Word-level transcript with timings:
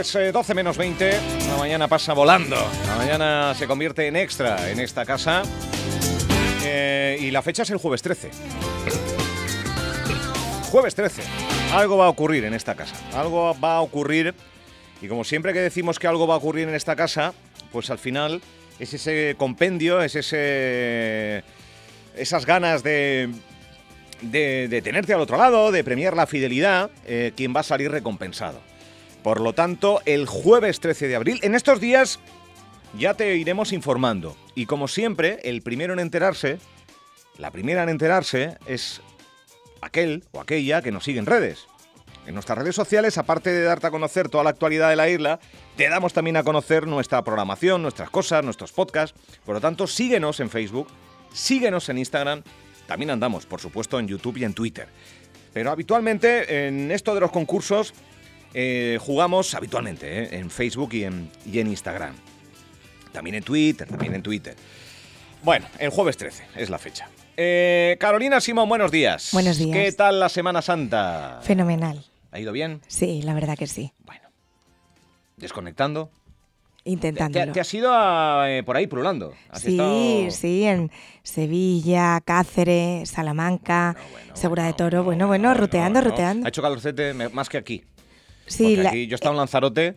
Pues 0.00 0.32
12 0.32 0.54
menos 0.54 0.78
20, 0.78 1.12
la 1.46 1.58
mañana 1.58 1.86
pasa 1.86 2.14
volando. 2.14 2.56
La 2.86 2.96
mañana 2.96 3.54
se 3.54 3.66
convierte 3.66 4.06
en 4.06 4.16
extra 4.16 4.70
en 4.70 4.80
esta 4.80 5.04
casa. 5.04 5.42
Eh, 6.64 7.18
y 7.20 7.30
la 7.30 7.42
fecha 7.42 7.64
es 7.64 7.70
el 7.70 7.76
jueves 7.76 8.00
13. 8.00 8.30
Jueves 10.70 10.94
13. 10.94 11.22
Algo 11.74 11.98
va 11.98 12.06
a 12.06 12.08
ocurrir 12.08 12.46
en 12.46 12.54
esta 12.54 12.74
casa. 12.74 12.96
Algo 13.12 13.54
va 13.60 13.76
a 13.76 13.80
ocurrir. 13.82 14.34
Y 15.02 15.08
como 15.08 15.22
siempre 15.22 15.52
que 15.52 15.60
decimos 15.60 15.98
que 15.98 16.06
algo 16.06 16.26
va 16.26 16.32
a 16.32 16.38
ocurrir 16.38 16.66
en 16.66 16.74
esta 16.74 16.96
casa, 16.96 17.34
pues 17.70 17.90
al 17.90 17.98
final 17.98 18.40
es 18.78 18.94
ese 18.94 19.34
compendio, 19.36 20.00
es 20.00 20.16
ese. 20.16 21.44
esas 22.16 22.46
ganas 22.46 22.82
de. 22.82 23.28
de, 24.22 24.66
de 24.66 24.80
tenerte 24.80 25.12
al 25.12 25.20
otro 25.20 25.36
lado, 25.36 25.70
de 25.70 25.84
premiar 25.84 26.16
la 26.16 26.26
fidelidad, 26.26 26.90
eh, 27.04 27.32
quien 27.36 27.54
va 27.54 27.60
a 27.60 27.64
salir 27.64 27.90
recompensado. 27.90 28.69
Por 29.22 29.40
lo 29.40 29.52
tanto, 29.52 30.00
el 30.06 30.26
jueves 30.26 30.80
13 30.80 31.08
de 31.08 31.16
abril, 31.16 31.40
en 31.42 31.54
estos 31.54 31.80
días 31.80 32.20
ya 32.98 33.14
te 33.14 33.36
iremos 33.36 33.72
informando. 33.72 34.36
Y 34.54 34.66
como 34.66 34.88
siempre, 34.88 35.38
el 35.44 35.62
primero 35.62 35.92
en 35.92 36.00
enterarse, 36.00 36.58
la 37.38 37.50
primera 37.50 37.82
en 37.82 37.90
enterarse 37.90 38.56
es 38.66 39.00
aquel 39.82 40.24
o 40.32 40.40
aquella 40.40 40.82
que 40.82 40.92
nos 40.92 41.04
sigue 41.04 41.18
en 41.18 41.26
redes. 41.26 41.66
En 42.26 42.34
nuestras 42.34 42.58
redes 42.58 42.74
sociales, 42.74 43.18
aparte 43.18 43.50
de 43.50 43.62
darte 43.62 43.86
a 43.86 43.90
conocer 43.90 44.28
toda 44.28 44.44
la 44.44 44.50
actualidad 44.50 44.90
de 44.90 44.96
la 44.96 45.08
isla, 45.08 45.40
te 45.76 45.88
damos 45.88 46.12
también 46.12 46.36
a 46.36 46.42
conocer 46.42 46.86
nuestra 46.86 47.24
programación, 47.24 47.82
nuestras 47.82 48.10
cosas, 48.10 48.44
nuestros 48.44 48.72
podcasts. 48.72 49.18
Por 49.44 49.54
lo 49.54 49.60
tanto, 49.60 49.86
síguenos 49.86 50.40
en 50.40 50.50
Facebook, 50.50 50.88
síguenos 51.32 51.88
en 51.88 51.98
Instagram, 51.98 52.42
también 52.86 53.10
andamos, 53.10 53.46
por 53.46 53.60
supuesto, 53.60 53.98
en 53.98 54.08
YouTube 54.08 54.36
y 54.38 54.44
en 54.44 54.54
Twitter. 54.54 54.88
Pero 55.52 55.70
habitualmente 55.70 56.66
en 56.68 56.90
esto 56.90 57.14
de 57.14 57.20
los 57.20 57.30
concursos 57.30 57.94
eh, 58.54 58.98
jugamos 59.00 59.54
habitualmente 59.54 60.22
eh, 60.24 60.38
en 60.38 60.50
Facebook 60.50 60.92
y 60.94 61.04
en, 61.04 61.30
y 61.46 61.58
en 61.60 61.68
Instagram. 61.68 62.14
También 63.12 63.36
en 63.36 63.42
Twitter, 63.42 63.88
también 63.88 64.14
en 64.14 64.22
Twitter. 64.22 64.54
Bueno, 65.42 65.66
el 65.78 65.90
jueves 65.90 66.16
13 66.16 66.44
es 66.56 66.70
la 66.70 66.78
fecha. 66.78 67.08
Eh, 67.36 67.96
Carolina 67.98 68.40
Simón, 68.40 68.68
buenos 68.68 68.90
días. 68.90 69.30
Buenos 69.32 69.56
días. 69.58 69.76
¿Qué 69.76 69.92
tal 69.92 70.20
la 70.20 70.28
Semana 70.28 70.62
Santa? 70.62 71.40
Fenomenal. 71.42 72.04
¿Ha 72.32 72.38
ido 72.38 72.52
bien? 72.52 72.80
Sí, 72.86 73.22
la 73.22 73.34
verdad 73.34 73.56
que 73.56 73.66
sí. 73.66 73.92
Bueno. 74.04 74.28
¿Desconectando? 75.36 76.10
¿Te, 76.84 76.90
Intentándolo. 76.90 77.46
te- 77.46 77.52
te 77.52 77.60
has 77.60 77.74
ido 77.74 77.92
a, 77.92 78.46
eh, 78.50 78.62
por 78.62 78.76
ahí 78.76 78.86
pululando? 78.86 79.34
¿Has 79.50 79.62
Sí, 79.62 79.72
estado- 79.72 80.30
sí, 80.30 80.64
en 80.64 80.90
Sevilla, 81.22 82.20
Cáceres, 82.24 83.10
Salamanca, 83.10 83.94
Bueno, 83.94 84.08
bueno, 84.12 84.36
Segura 84.36 84.64
de 84.64 84.72
Toro. 84.72 85.04
Bueno, 85.04 85.26
bueno, 85.26 85.52
ruteando, 85.54 86.00
ruteando. 86.00 86.46
Ha 86.46 86.48
hecho 86.48 86.62
calorcete 86.62 87.12
más 87.14 87.48
que 87.48 87.58
aquí. 87.58 87.84
Sí, 88.50 88.76
la- 88.76 88.90
aquí 88.90 89.06
yo 89.06 89.14
estaba 89.14 89.32
en 89.34 89.38
Lanzarote 89.38 89.96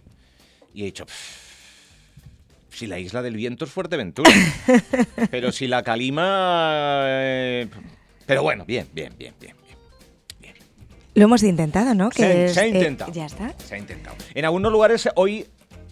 y 0.74 0.84
he 0.84 0.86
dicho, 0.86 1.06
"Pff, 1.06 2.74
si 2.76 2.88
la 2.88 3.00
isla 3.00 3.22
del 3.22 3.36
viento 3.36 3.66
es 3.66 3.72
Fuerteventura. 3.72 4.30
pero 5.32 5.52
si 5.52 5.68
la 5.68 5.84
calima... 5.84 7.04
eh, 7.08 7.68
pero 8.26 8.42
bueno, 8.44 8.66
bien, 8.66 8.88
bien, 8.94 9.14
bien, 9.18 9.34
bien. 9.40 9.56
bien. 10.40 10.56
lo 11.16 11.24
hemos 11.26 11.44
intentado, 11.44 11.94
¿no? 11.94 12.10
Se, 12.12 12.26
ha- 12.26 12.28
Que 12.32 12.46
es, 12.46 12.54
se 12.54 12.60
ha 12.62 12.66
eh, 12.66 12.70
intentado. 12.70 13.12
ya 13.12 13.26
está. 13.26 13.54
Se 13.64 13.76
ha 13.76 13.78
intentado. 13.78 14.16
En 14.34 14.46
algunos 14.46 14.72
lugares 14.72 15.08
hoy 15.16 15.46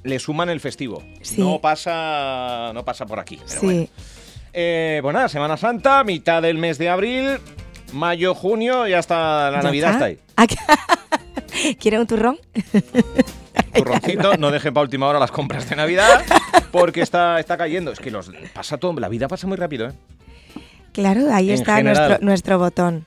le 0.03 0.17
suman 0.17 0.49
el 0.49 0.59
festivo. 0.59 1.03
Sí. 1.21 1.39
No 1.41 1.59
pasa, 1.61 2.71
no 2.73 2.83
pasa 2.85 3.05
por 3.05 3.19
aquí. 3.19 3.37
Pero 3.47 3.59
Sí. 3.61 3.65
bueno. 3.65 3.87
Eh, 4.53 4.99
pues 5.03 5.13
nada, 5.13 5.29
Semana 5.29 5.55
Santa, 5.57 6.03
mitad 6.03 6.41
del 6.41 6.57
mes 6.57 6.77
de 6.77 6.89
abril, 6.89 7.37
mayo, 7.93 8.33
junio, 8.33 8.87
y 8.87 8.93
hasta 8.93 9.51
la 9.51 9.57
¿Ya 9.59 9.63
Navidad 9.63 9.91
está 9.93 10.05
ahí. 10.05 10.19
Aquí- 11.53 11.75
¿Quiere 11.75 11.99
un 11.99 12.07
turrón? 12.07 12.37
Turroncito, 13.73 14.37
no 14.37 14.51
dejen 14.51 14.73
para 14.73 14.83
última 14.83 15.07
hora 15.07 15.19
las 15.19 15.31
compras 15.31 15.69
de 15.69 15.75
Navidad, 15.75 16.23
porque 16.71 17.01
está, 17.01 17.39
está 17.39 17.57
cayendo. 17.57 17.91
Es 17.91 17.99
que 17.99 18.11
los, 18.11 18.31
pasa 18.53 18.77
todo, 18.77 18.93
la 18.99 19.09
vida 19.09 19.27
pasa 19.27 19.47
muy 19.47 19.57
rápido, 19.57 19.87
¿eh? 19.89 19.93
Claro, 20.93 21.33
ahí 21.33 21.49
En 21.49 21.55
está 21.55 21.77
general. 21.77 22.07
nuestro, 22.09 22.25
nuestro 22.25 22.59
botón. 22.59 23.05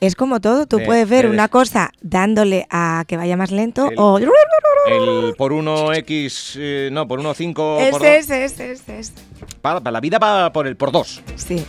Es 0.00 0.14
como 0.14 0.40
todo, 0.40 0.64
tú 0.66 0.78
De- 0.78 0.86
puedes 0.86 1.06
ver 1.06 1.26
de 1.26 1.30
una 1.30 1.48
cosa 1.48 1.90
dándole 2.00 2.66
a 2.70 3.04
que 3.06 3.18
vaya 3.18 3.36
más 3.36 3.50
lento 3.50 3.90
El- 3.90 3.98
o... 3.98 4.18
El 4.18 5.34
por 5.36 5.52
1x, 5.52 6.54
eh, 6.58 6.88
no, 6.90 7.06
por 7.06 7.20
1,5, 7.20 7.52
por 7.54 7.82
Ese, 7.82 7.90
dos. 7.92 8.02
ese, 8.02 8.44
ese, 8.44 8.72
ese, 8.72 8.98
ese. 8.98 9.12
Para, 9.60 9.80
para 9.80 9.92
la 9.92 10.00
vida 10.00 10.18
va 10.18 10.50
por 10.54 10.66
el 10.66 10.76
por 10.76 10.90
2. 10.90 11.22
Sí. 11.36 11.62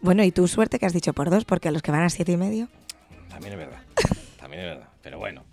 Bueno, 0.00 0.22
y 0.24 0.32
tu 0.32 0.48
suerte 0.48 0.78
que 0.78 0.86
has 0.86 0.94
dicho 0.94 1.12
por 1.12 1.28
dos, 1.28 1.44
porque 1.44 1.68
a 1.68 1.72
los 1.72 1.82
que 1.82 1.90
van 1.90 2.02
a 2.02 2.10
siete 2.10 2.32
y 2.32 2.36
medio... 2.38 2.68
También 3.34 3.52
es 3.52 3.58
verdad. 3.58 3.78
También 4.40 4.62
es 4.62 4.68
verdad. 4.70 4.88
Pero 5.02 5.18
bueno. 5.18 5.44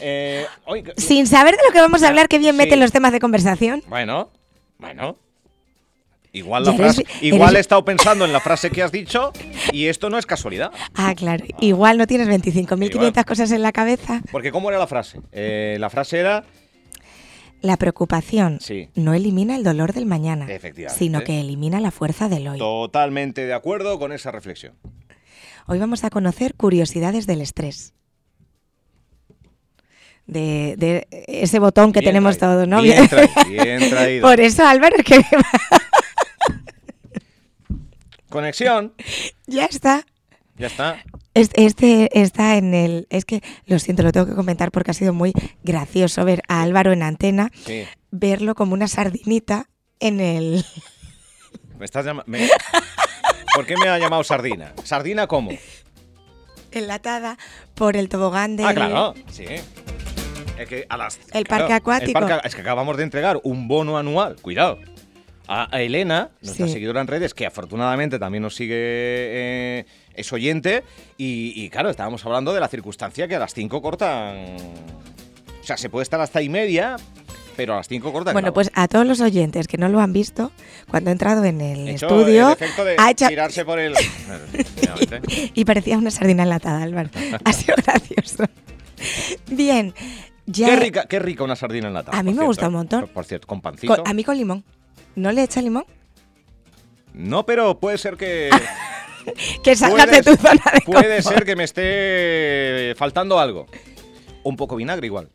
Eh, 0.00 0.44
hoy- 0.66 0.84
Sin 0.96 1.26
saber 1.26 1.56
de 1.56 1.60
lo 1.66 1.72
que 1.72 1.80
vamos 1.80 2.02
a 2.02 2.08
hablar, 2.08 2.28
qué 2.28 2.38
bien 2.38 2.52
Sí. 2.54 2.58
meten 2.58 2.80
los 2.80 2.92
temas 2.92 3.12
de 3.12 3.20
conversación. 3.20 3.82
Bueno, 3.88 4.30
bueno. 4.78 5.16
Igual, 6.30 6.64
la 6.64 6.72
Ya 6.72 6.76
eres- 6.84 6.96
frase, 6.96 7.24
igual 7.26 7.50
eres- 7.50 7.56
he 7.56 7.60
estado 7.60 7.84
pensando 7.84 8.24
en 8.24 8.32
la 8.32 8.40
frase 8.40 8.70
que 8.70 8.82
has 8.82 8.92
dicho 8.92 9.32
y 9.72 9.86
esto 9.86 10.10
no 10.10 10.18
es 10.18 10.26
casualidad. 10.26 10.70
Ah, 10.94 11.14
claro. 11.16 11.44
Igual 11.60 11.96
no 11.96 12.06
tienes 12.06 12.28
25.500 12.28 13.08
Igual. 13.08 13.24
cosas 13.24 13.50
en 13.50 13.62
la 13.62 13.72
cabeza. 13.72 14.20
Porque 14.30 14.52
¿cómo 14.52 14.68
era 14.68 14.78
la 14.78 14.86
frase? 14.86 15.20
Eh, 15.32 15.78
la 15.80 15.88
frase 15.90 16.18
era... 16.18 16.44
La 17.60 17.76
preocupación 17.76 18.58
Sí. 18.60 18.88
no 18.94 19.14
elimina 19.14 19.56
el 19.56 19.64
dolor 19.64 19.92
del 19.94 20.06
mañana, 20.06 20.46
Efectivamente. 20.48 20.96
sino 20.96 21.22
que 21.24 21.40
elimina 21.40 21.80
la 21.80 21.90
fuerza 21.90 22.28
del 22.28 22.46
hoy. 22.46 22.58
Totalmente 22.58 23.46
de 23.46 23.54
acuerdo 23.54 23.98
con 23.98 24.12
esa 24.12 24.30
reflexión. 24.30 24.74
Hoy 25.70 25.78
vamos 25.78 26.02
a 26.04 26.10
conocer 26.10 26.54
curiosidades 26.54 27.26
del 27.26 27.42
estrés. 27.42 27.92
De, 30.26 30.74
de 30.78 31.06
ese 31.26 31.58
botón 31.58 31.92
que 31.92 32.00
Bien 32.00 32.10
tenemos 32.10 32.38
traído, 32.38 32.56
todos, 32.56 32.68
¿no? 32.68 32.82
Bien 32.82 33.08
traído, 33.08 33.32
bien 33.64 33.90
traído. 33.90 34.26
Por 34.26 34.40
eso, 34.40 34.66
Álvaro, 34.66 34.96
es 34.96 35.04
que 35.04 35.20
Conexión. 38.28 38.94
ya 39.46 39.64
está. 39.66 40.04
Ya 40.56 40.66
está. 40.66 41.02
Este, 41.34 41.66
este 41.66 42.20
está 42.20 42.56
en 42.56 42.74
el. 42.74 43.06
Es 43.10 43.24
que 43.24 43.42
lo 43.66 43.78
siento, 43.78 44.02
lo 44.02 44.12
tengo 44.12 44.26
que 44.26 44.34
comentar 44.34 44.70
porque 44.70 44.90
ha 44.90 44.94
sido 44.94 45.12
muy 45.14 45.32
gracioso 45.62 46.24
ver 46.24 46.42
a 46.48 46.62
Álvaro 46.62 46.92
en 46.92 47.02
antena, 47.02 47.50
Sí. 47.64 47.84
verlo 48.10 48.54
como 48.54 48.74
una 48.74 48.88
sardinita 48.88 49.68
en 50.00 50.20
el. 50.20 50.64
Me 51.78 51.84
estás 51.84 52.04
llamando... 52.04 52.32
¿Por 53.58 53.66
qué 53.66 53.74
me 53.82 53.88
ha 53.88 53.98
llamado 53.98 54.22
sardina? 54.22 54.72
¿Sardina 54.84 55.26
cómo? 55.26 55.50
enlatada 56.70 57.36
por 57.74 57.96
el 57.96 58.08
tobogán 58.08 58.56
del. 58.56 58.66
Ah, 58.66 58.72
claro. 58.74 59.14
Sí. 59.32 59.46
Es 60.56 60.68
que 60.68 60.86
a 60.88 60.96
las, 60.96 61.18
El 61.32 61.42
claro, 61.42 61.62
parque 61.64 61.72
acuático. 61.72 62.18
el 62.20 62.24
parque- 62.28 62.46
es 62.46 62.54
que 62.54 62.60
acabamos 62.60 62.96
de 62.96 63.02
entregar 63.02 63.40
un 63.42 63.66
bono 63.66 63.98
anual. 63.98 64.36
Cuidado. 64.40 64.78
A, 65.48 65.74
a 65.76 65.82
Elena, 65.82 66.30
nuestra 66.40 66.66
Sí. 66.68 66.72
seguidora 66.74 67.00
en 67.00 67.08
redes, 67.08 67.34
que 67.34 67.46
afortunadamente 67.46 68.20
también 68.20 68.42
nos 68.42 68.54
sigue, 68.54 68.76
eh, 68.76 69.86
es 70.14 70.32
oyente. 70.32 70.84
Y, 71.16 71.52
y, 71.56 71.68
claro, 71.68 71.90
estábamos 71.90 72.24
hablando 72.26 72.52
de 72.54 72.60
la 72.60 72.68
circunstancia 72.68 73.26
que 73.26 73.34
a 73.34 73.40
las 73.40 73.54
5 73.54 73.82
cortan. 73.82 74.36
O 75.60 75.64
sea, 75.64 75.76
se 75.76 75.88
puede 75.90 76.04
estar 76.04 76.20
hasta 76.20 76.42
y 76.42 76.48
media, 76.48 76.94
pero 77.58 77.74
a 77.74 77.78
las 77.78 77.88
5 77.88 78.12
cortan. 78.12 78.32
Bueno, 78.34 78.54
pues 78.54 78.70
a 78.72 78.86
todos 78.86 79.04
los 79.04 79.20
oyentes 79.20 79.66
que 79.66 79.76
no 79.78 79.88
lo 79.88 79.98
han 80.00 80.12
visto, 80.12 80.52
cuando 80.88 81.10
he 81.10 81.12
entrado 81.12 81.44
en 81.44 81.60
el 81.60 81.88
He 81.88 81.90
hecho 81.90 82.06
estudio, 82.06 82.46
el 82.46 82.52
efecto 82.52 82.84
de 82.84 82.94
ha 82.96 83.10
hecho- 83.10 83.26
tirarse 83.26 83.64
por 83.64 83.80
el. 83.80 83.94
Y 85.54 85.64
parecía 85.64 85.98
una 85.98 86.12
sardina 86.12 86.44
enlatada, 86.44 86.84
Álvaro. 86.84 87.10
Ha 87.44 87.52
sido 87.52 87.74
gracioso. 87.84 88.44
Bien, 89.48 89.92
ya. 90.46 90.68
Qué 90.68 90.76
rica, 90.76 91.06
qué 91.06 91.18
rica 91.18 91.42
una 91.42 91.56
sardina 91.56 91.88
en 91.88 91.94
lata. 91.94 92.12
A 92.16 92.22
mí 92.22 92.30
por 92.32 92.40
me 92.42 92.46
gusta 92.46 92.68
un 92.68 92.74
montón. 92.74 93.00
Por, 93.02 93.10
por 93.10 93.24
cierto, 93.24 93.46
con 93.48 93.60
pancito. 93.60 93.96
con- 93.96 94.06
a 94.08 94.14
mí 94.14 94.22
con 94.22 94.36
limón. 94.38 94.64
¿No 95.16 95.32
le 95.32 95.42
echa 95.42 95.60
limón? 95.60 95.84
No, 97.12 97.44
pero 97.44 97.80
puede 97.80 97.98
ser 97.98 98.16
que. 98.16 98.50
que 99.64 99.74
salgas 99.74 100.08
de 100.10 100.22
tu 100.22 100.36
zona 100.36 100.62
de 100.72 100.80
Puede 100.86 101.16
confort. 101.16 101.34
ser 101.36 101.44
que 101.44 101.56
me 101.56 101.64
esté 101.64 102.94
faltando 102.96 103.40
algo. 103.40 103.66
Un 104.44 104.54
poco 104.56 104.76
vinagre 104.76 105.06
igual. 105.08 105.28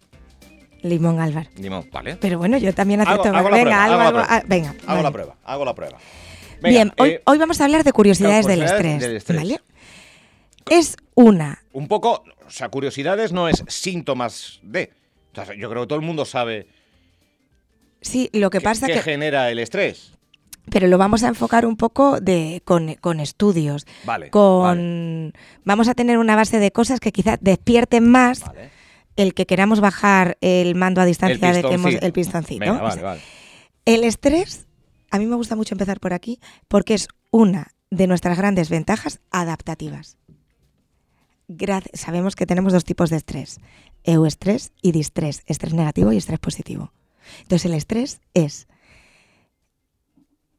Limón, 0.83 1.19
Álvaro. 1.19 1.49
Limón, 1.57 1.89
¿vale? 1.91 2.17
Pero 2.17 2.37
bueno, 2.37 2.57
yo 2.57 2.73
también 2.73 3.01
acepto. 3.01 3.29
hago 3.29 3.49
venga, 3.49 3.61
prueba, 3.61 3.83
algo, 3.83 3.99
hago 4.01 4.11
prueba. 4.11 4.43
venga. 4.47 4.69
Hago 4.69 4.85
vale. 4.87 5.03
la 5.03 5.11
prueba, 5.11 5.35
hago 5.43 5.65
la 5.65 5.73
prueba. 5.75 5.97
Venga, 6.61 6.69
Bien, 6.69 6.93
hoy, 6.99 7.09
eh, 7.11 7.21
hoy 7.25 7.37
vamos 7.37 7.59
a 7.59 7.65
hablar 7.65 7.83
de 7.83 7.91
curiosidades, 7.91 8.45
del, 8.45 8.61
estrés, 8.61 9.01
del 9.01 9.15
estrés. 9.17 9.37
¿vale? 9.41 9.61
Es 10.69 10.95
una. 11.15 11.61
un 11.73 11.87
poco, 11.87 12.23
o 12.45 12.49
sea, 12.49 12.69
curiosidades 12.69 13.31
no 13.33 13.47
es 13.49 13.63
síntomas 13.67 14.59
de. 14.61 14.91
O 15.31 15.35
sea, 15.45 15.55
yo 15.55 15.69
creo 15.69 15.81
que 15.83 15.87
todo 15.87 15.99
el 15.99 16.05
mundo 16.05 16.25
sabe 16.25 16.67
Sí, 18.01 18.29
lo 18.33 18.49
que 18.49 18.59
qué- 18.59 18.63
pasa 18.63 18.87
qué 18.87 18.93
que. 18.93 19.01
genera 19.01 19.49
el 19.49 19.59
estrés. 19.59 20.11
Pero 20.69 20.87
lo 20.87 20.97
vamos 20.97 21.23
a 21.23 21.27
enfocar 21.27 21.65
un 21.65 21.75
poco 21.75 22.21
de, 22.21 22.61
con, 22.63 22.93
con 22.95 23.19
estudios. 23.19 23.85
Vale. 24.05 24.29
Con. 24.29 25.33
Vamos 25.65 25.87
a 25.89 25.93
tener 25.93 26.17
una 26.17 26.35
base 26.37 26.59
de 26.59 26.71
cosas 26.71 26.99
que 27.01 27.11
quizás 27.11 27.37
despierten 27.41 28.09
más 28.09 28.41
Vale. 28.41 28.69
El 29.15 29.33
que 29.33 29.45
queramos 29.45 29.79
bajar 29.79 30.37
el 30.41 30.75
mando 30.75 31.01
a 31.01 31.05
distancia 31.05 31.51
de 31.53 31.61
que 31.63 31.73
hemos. 31.73 31.93
El 31.95 32.13
pistoncito. 32.13 32.59
Venga, 32.59 32.79
O 32.79 32.83
vale, 32.83 32.93
sea, 32.95 33.03
vale. 33.03 33.21
El 33.85 34.03
estrés, 34.03 34.67
a 35.11 35.19
mí 35.19 35.25
me 35.25 35.35
gusta 35.35 35.55
mucho 35.55 35.75
empezar 35.75 35.99
por 35.99 36.13
aquí, 36.13 36.39
porque 36.67 36.93
es 36.93 37.07
una 37.31 37.73
de 37.91 38.07
nuestras 38.07 38.37
grandes 38.37 38.69
ventajas 38.69 39.19
adaptativas. 39.31 40.17
Gra- 41.49 41.83
sabemos 41.93 42.35
que 42.35 42.45
tenemos 42.45 42.73
dos 42.73 42.85
tipos 42.85 43.09
de 43.09 43.17
estrés, 43.17 43.59
euestrés 44.03 44.71
y 44.81 44.91
distrés, 44.93 45.43
estrés 45.45 45.73
negativo 45.73 46.11
y 46.11 46.17
estrés 46.17 46.39
positivo. 46.39 46.93
Entonces 47.41 47.65
el 47.65 47.73
estrés 47.73 48.21
es 48.33 48.67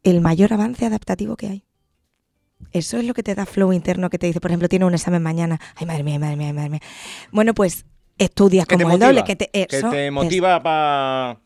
el 0.03 0.21
mayor 0.21 0.53
avance 0.53 0.85
adaptativo 0.87 1.37
que 1.37 1.49
hay. 1.49 1.65
Eso 2.73 2.99
es 2.99 3.05
lo 3.05 3.15
que 3.15 3.23
te 3.23 3.35
da 3.35 3.47
flow 3.47 3.73
interno 3.73 4.11
que 4.11 4.19
te 4.19 4.27
dice, 4.27 4.41
por 4.41 4.51
ejemplo, 4.51 4.69
tiene 4.69 4.85
un 4.85 4.95
examen 4.95 5.23
mañana. 5.23 5.61
Ay, 5.77 5.87
madre 5.87 6.03
mía, 6.03 6.19
madre 6.19 6.37
mía, 6.37 6.53
madre 6.53 6.71
mía. 6.71 6.81
Bueno, 7.33 7.55
pues 7.55 7.85
estudias 8.19 8.67
Que 8.67 8.77
te 8.77 8.83
como 8.85 8.95
el 8.95 9.01
doble. 9.01 9.25
Que 9.25 9.37
te, 9.37 9.49
que 9.51 9.67
eso 9.77 9.91
te 9.91 10.07
es- 10.07 10.13
motiva 10.13 10.63
para 10.63 11.41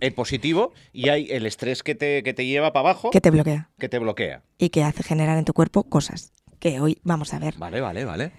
el 0.00 0.12
positivo 0.12 0.72
y 0.92 1.08
hay 1.08 1.28
el 1.30 1.46
estrés 1.46 1.82
que 1.82 1.94
te, 1.94 2.22
que 2.22 2.34
te 2.34 2.46
lleva 2.46 2.72
para 2.72 2.90
abajo 2.90 3.10
que 3.10 3.20
te 3.20 3.30
bloquea. 3.30 3.70
que 3.78 3.88
te 3.88 3.98
bloquea. 3.98 4.42
y 4.58 4.68
que 4.70 4.82
hace 4.84 5.02
generar 5.02 5.38
en 5.38 5.44
tu 5.44 5.52
cuerpo 5.52 5.84
cosas 5.84 6.32
que 6.58 6.80
hoy 6.80 6.98
vamos 7.04 7.32
a 7.34 7.38
ver. 7.38 7.54
Vale, 7.58 7.80
vale, 7.80 8.04
vale. 8.04 8.32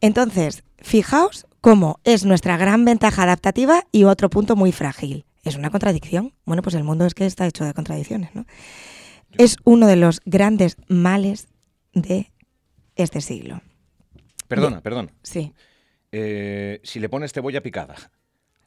Entonces, 0.00 0.62
fijaos 0.78 1.46
cómo 1.60 2.00
es 2.04 2.24
nuestra 2.24 2.56
gran 2.56 2.84
ventaja 2.84 3.24
adaptativa 3.24 3.84
y 3.92 4.04
otro 4.04 4.30
punto 4.30 4.56
muy 4.56 4.72
frágil. 4.72 5.24
¿Es 5.44 5.56
una 5.56 5.70
contradicción? 5.70 6.34
Bueno, 6.44 6.62
pues 6.62 6.74
el 6.74 6.84
mundo 6.84 7.04
es 7.06 7.14
que 7.14 7.26
está 7.26 7.46
hecho 7.46 7.64
de 7.64 7.74
contradicciones, 7.74 8.34
¿no? 8.34 8.44
Es 9.36 9.56
uno 9.64 9.86
de 9.86 9.96
los 9.96 10.20
grandes 10.24 10.76
males 10.88 11.48
de 11.94 12.30
este 12.96 13.20
siglo. 13.20 13.60
Perdona, 14.46 14.80
perdona. 14.80 15.10
Sí. 15.22 15.52
Eh, 16.12 16.80
si 16.84 17.00
le 17.00 17.08
pones 17.08 17.32
cebolla 17.32 17.60
picada, 17.62 17.94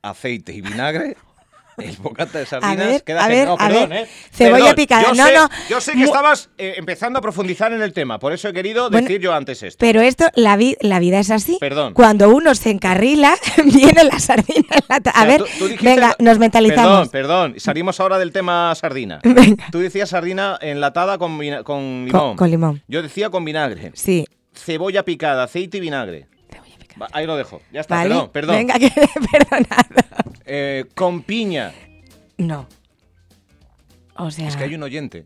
aceite 0.02 0.54
y 0.54 0.62
vinagre, 0.62 1.18
el 1.78 1.96
bocata 1.98 2.38
de 2.38 2.44
A 2.44 2.48
sardinas 2.48 2.78
ver, 2.88 3.04
queda 3.04 3.26
a 3.26 3.28
ver, 3.28 3.48
No, 3.48 3.54
a 3.54 3.58
perdón, 3.68 3.90
ver. 3.90 4.04
¿eh? 4.04 4.08
Cebolla 4.32 4.58
Perdón, 4.58 4.76
picada. 4.76 5.04
Yo 5.04 5.14
No, 5.16 5.26
sé, 5.28 5.34
no. 5.34 5.50
Yo 5.70 5.82
sé 5.82 5.92
que 5.94 5.98
Mu- 6.00 6.06
estabas 6.06 6.50
eh, 6.60 6.76
empezando 6.78 7.18
a 7.18 7.22
profundizar 7.24 7.74
en 7.74 7.82
el 7.82 7.94
tema, 7.94 8.20
por 8.20 8.32
eso 8.34 8.48
he 8.50 8.54
querido 8.54 8.92
Bueno, 8.92 9.08
decir 9.08 9.22
yo 9.22 9.34
antes 9.34 9.64
esto. 9.64 9.78
Pero 9.80 10.02
esto, 10.02 10.26
la, 10.36 10.56
vi- 10.58 10.78
la 10.82 11.00
vida 11.00 11.20
es 11.20 11.32
así. 11.32 11.58
Perdón. 11.60 11.94
Cuando 11.96 12.30
uno 12.30 12.54
se 12.54 12.70
encarrila, 12.70 13.34
viene 13.66 14.04
la 14.04 14.20
sardina 14.20 14.76
la 14.88 15.00
ta- 15.00 15.10
O 15.10 15.14
sea, 15.14 15.22
A 15.24 15.26
ver, 15.26 15.38
tú- 15.40 15.46
tú 15.58 15.68
dijiste- 15.68 15.86
venga, 15.90 16.16
nos 16.20 16.38
mentalizamos. 16.38 17.10
Perdón, 17.10 17.52
perdón. 17.54 17.60
Salimos 17.60 18.00
ahora 18.00 18.20
del 18.20 18.32
tema 18.32 18.76
sardina. 18.76 19.20
Venga. 19.24 19.66
Tú 19.72 19.80
decías 19.80 20.10
sardina 20.10 20.60
enlatada 20.62 21.18
con, 21.18 21.40
limón. 21.40 21.64
Con, 21.64 22.36
con 22.38 22.52
limón. 22.52 22.84
Yo 22.88 23.02
decía 23.02 23.32
con 23.32 23.44
vinagre. 23.46 23.92
Sí. 23.96 24.28
Cebolla 24.54 25.04
picada, 25.06 25.44
aceite 25.46 25.78
y 25.78 25.80
vinagre. 25.80 26.28
Ahí 27.14 27.26
lo 27.26 27.36
dejo. 27.36 27.62
Ya 27.72 27.82
está, 27.82 27.96
Vale. 27.96 28.10
perdón, 28.10 28.30
perdón. 28.32 28.56
Venga, 28.58 28.80
que 28.80 28.90
perdonado. 29.32 29.90
Eh, 30.46 30.86
con 30.96 31.22
piña. 31.24 31.72
No. 32.38 32.68
O 34.16 34.30
sea, 34.32 34.48
Es 34.48 34.56
que 34.56 34.64
hay 34.66 34.76
un 34.76 34.84
oyente 34.84 35.26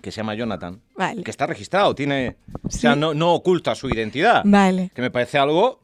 que 0.00 0.10
se 0.10 0.16
llama 0.16 0.34
Jonathan, 0.34 0.80
vale. 0.96 1.22
que 1.22 1.30
está 1.30 1.46
registrado, 1.46 1.94
tiene, 1.94 2.36
o 2.64 2.70
sea, 2.70 2.96
no, 2.96 3.14
no 3.14 3.34
oculta 3.34 3.74
su 3.76 3.88
identidad. 3.88 4.42
Vale, 4.44 4.90
Que 4.94 5.02
me 5.02 5.10
parece 5.10 5.38
algo. 5.38 5.78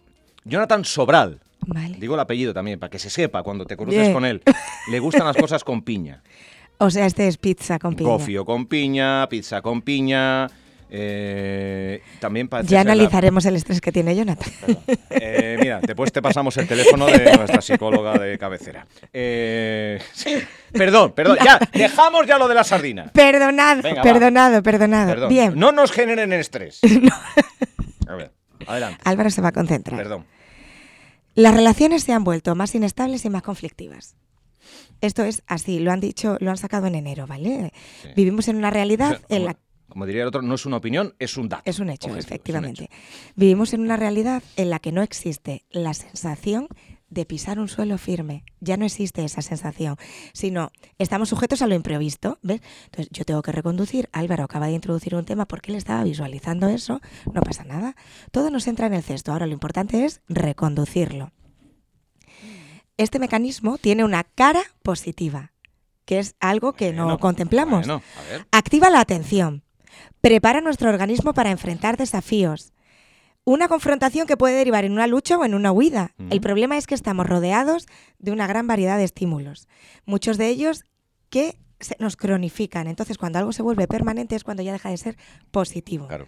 Jonathan 0.44 0.84
Sobral. 0.84 1.40
vale. 1.66 1.96
Digo 2.00 2.14
el 2.14 2.20
apellido 2.20 2.52
también, 2.54 2.80
para 2.80 2.90
que 2.90 2.98
se 2.98 3.10
sepa 3.10 3.42
cuando 3.42 3.64
te 3.66 3.76
cruces 3.76 4.00
Bien. 4.00 4.12
con 4.12 4.24
él. 4.24 4.42
Le 4.90 4.98
gustan 4.98 5.26
las 5.26 5.36
cosas 5.40 5.62
con 5.62 5.82
piña. 5.82 6.22
O 6.78 6.90
sea, 6.90 7.06
este 7.06 7.28
es 7.28 7.36
pizza 7.38 7.78
con 7.78 7.94
piña. 7.94 8.10
Gofio 8.10 8.44
con 8.44 8.66
piña, 8.66 9.28
pizza 9.28 9.60
con 9.62 9.82
piña. 9.82 10.48
Eh, 10.90 12.02
también 12.20 12.48
Ya 12.64 12.76
la- 12.84 12.92
analizaremos 12.92 13.44
el 13.46 13.56
estrés 13.56 13.80
que 13.80 13.92
tiene 13.92 14.14
Jonathan. 14.16 14.50
Eh, 15.10 15.56
mira, 15.60 15.80
después 15.80 16.10
te 16.12 16.22
pasamos 16.22 16.56
el 16.56 16.66
teléfono 16.66 17.06
de 17.06 17.32
nuestra 17.36 17.60
psicóloga 17.60 18.18
de 18.18 18.38
cabecera. 18.38 18.86
Eh, 19.12 20.00
sí. 20.12 20.36
Perdón, 20.72 21.12
perdón. 21.12 21.38
Ya, 21.44 21.58
dejamos 21.72 22.26
ya 22.26 22.38
lo 22.38 22.48
de 22.48 22.54
la 22.54 22.64
sardina. 22.64 23.10
Perdonado, 23.12 23.82
Venga, 23.82 24.02
perdonado, 24.02 24.62
perdonado. 24.62 25.28
Bien, 25.28 25.52
No 25.56 25.72
nos 25.72 25.92
generen 25.92 26.32
estrés. 26.32 26.80
A 28.08 28.14
ver, 28.14 28.32
adelante. 28.66 29.00
Álvaro 29.04 29.30
se 29.30 29.40
va 29.42 29.48
a 29.48 29.52
concentrar. 29.52 29.96
Perdón. 29.98 30.24
Las 31.34 31.54
relaciones 31.54 32.02
se 32.02 32.12
han 32.12 32.24
vuelto 32.24 32.54
más 32.54 32.74
inestables 32.74 33.24
y 33.24 33.30
más 33.30 33.42
conflictivas. 33.42 34.16
Esto 35.00 35.22
es 35.22 35.42
así, 35.46 35.78
lo 35.78 35.92
han 35.92 36.00
dicho, 36.00 36.36
lo 36.40 36.50
han 36.50 36.56
sacado 36.56 36.88
en 36.88 36.96
enero, 36.96 37.26
¿vale? 37.28 37.72
Sí. 38.02 38.08
Vivimos 38.16 38.48
en 38.48 38.56
una 38.56 38.70
realidad 38.70 39.12
O 39.22 39.26
sea, 39.28 39.36
en 39.36 39.44
la 39.44 39.56
como 39.88 40.06
diría 40.06 40.22
el 40.22 40.28
otro, 40.28 40.42
no 40.42 40.54
es 40.54 40.66
una 40.66 40.76
opinión, 40.76 41.14
es 41.18 41.36
un 41.36 41.48
dato. 41.48 41.62
Es 41.64 41.78
un 41.78 41.90
hecho, 41.90 42.08
objetivo, 42.08 42.18
es 42.18 42.24
un 42.24 42.28
efectivamente. 42.28 42.84
hecho. 42.84 42.92
Vivimos 43.36 43.72
en 43.72 43.80
una 43.80 43.96
realidad 43.96 44.42
en 44.56 44.70
la 44.70 44.78
que 44.78 44.92
no 44.92 45.02
existe 45.02 45.64
la 45.70 45.94
sensación 45.94 46.68
de 47.10 47.24
pisar 47.24 47.58
un 47.58 47.68
suelo 47.68 47.96
firme. 47.98 48.44
Ya 48.60 48.76
no 48.76 48.84
existe 48.84 49.24
esa 49.24 49.40
sensación, 49.42 49.96
sino 50.32 50.70
estamos 50.98 51.30
sujetos 51.30 51.62
a 51.62 51.66
lo 51.66 51.74
imprevisto, 51.74 52.38
¿ves? 52.42 52.60
Entonces 52.84 53.08
yo 53.10 53.24
tengo 53.24 53.42
que 53.42 53.52
reconducir. 53.52 54.08
Álvaro 54.12 54.44
acaba 54.44 54.66
de 54.66 54.72
introducir 54.72 55.14
un 55.14 55.24
tema 55.24 55.46
porque 55.46 55.72
él 55.72 55.78
estaba 55.78 56.04
visualizando 56.04 56.68
eso. 56.68 57.00
No 57.32 57.40
pasa 57.40 57.64
nada. 57.64 57.96
Todo 58.30 58.50
nos 58.50 58.66
entra 58.66 58.86
en 58.86 58.94
el 58.94 59.02
cesto. 59.02 59.32
Ahora 59.32 59.46
lo 59.46 59.52
importante 59.52 60.04
es 60.04 60.20
reconducirlo. 60.28 61.32
Este 62.96 63.18
mecanismo 63.18 63.78
tiene 63.78 64.04
una 64.04 64.24
cara 64.24 64.62
positiva, 64.82 65.52
que 66.04 66.18
es 66.18 66.34
algo 66.40 66.72
que 66.72 66.92
no 66.92 67.18
contemplamos. 67.18 67.86
Bueno. 67.86 68.02
Activa 68.50 68.90
la 68.90 69.00
atención. 69.00 69.62
Prepara 70.28 70.60
nuestro 70.60 70.90
organismo 70.90 71.32
para 71.32 71.50
enfrentar 71.50 71.96
desafíos. 71.96 72.74
Una 73.44 73.66
confrontación 73.66 74.26
que 74.26 74.36
puede 74.36 74.56
derivar 74.56 74.84
en 74.84 74.92
una 74.92 75.06
lucha 75.06 75.38
o 75.38 75.44
en 75.46 75.54
una 75.54 75.72
huida. 75.72 76.12
Ujú. 76.18 76.28
El 76.30 76.42
problema 76.42 76.76
es 76.76 76.86
que 76.86 76.94
estamos 76.94 77.26
rodeados 77.26 77.86
de 78.18 78.30
una 78.30 78.46
gran 78.46 78.66
variedad 78.66 78.98
de 78.98 79.04
estímulos. 79.04 79.68
Muchos 80.04 80.36
de 80.36 80.48
ellos 80.48 80.84
que 81.30 81.56
se 81.80 81.96
nos 81.98 82.16
cronifican. 82.16 82.88
Entonces, 82.88 83.16
cuando 83.16 83.38
algo 83.38 83.54
se 83.54 83.62
vuelve 83.62 83.88
permanente 83.88 84.36
es 84.36 84.44
cuando 84.44 84.62
ya 84.62 84.72
deja 84.72 84.90
de 84.90 84.98
ser 84.98 85.16
positivo. 85.50 86.08
Claro. 86.08 86.26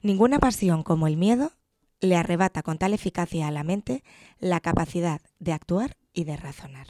Ninguna 0.00 0.38
pasión 0.38 0.82
como 0.82 1.06
el 1.06 1.18
miedo 1.18 1.52
le 2.00 2.16
arrebata 2.16 2.62
con 2.62 2.78
tal 2.78 2.94
eficacia 2.94 3.48
a 3.48 3.50
la 3.50 3.64
mente 3.64 4.02
la 4.38 4.60
capacidad 4.60 5.20
de 5.40 5.52
actuar 5.52 5.98
y 6.14 6.24
de 6.24 6.38
razonar. 6.38 6.86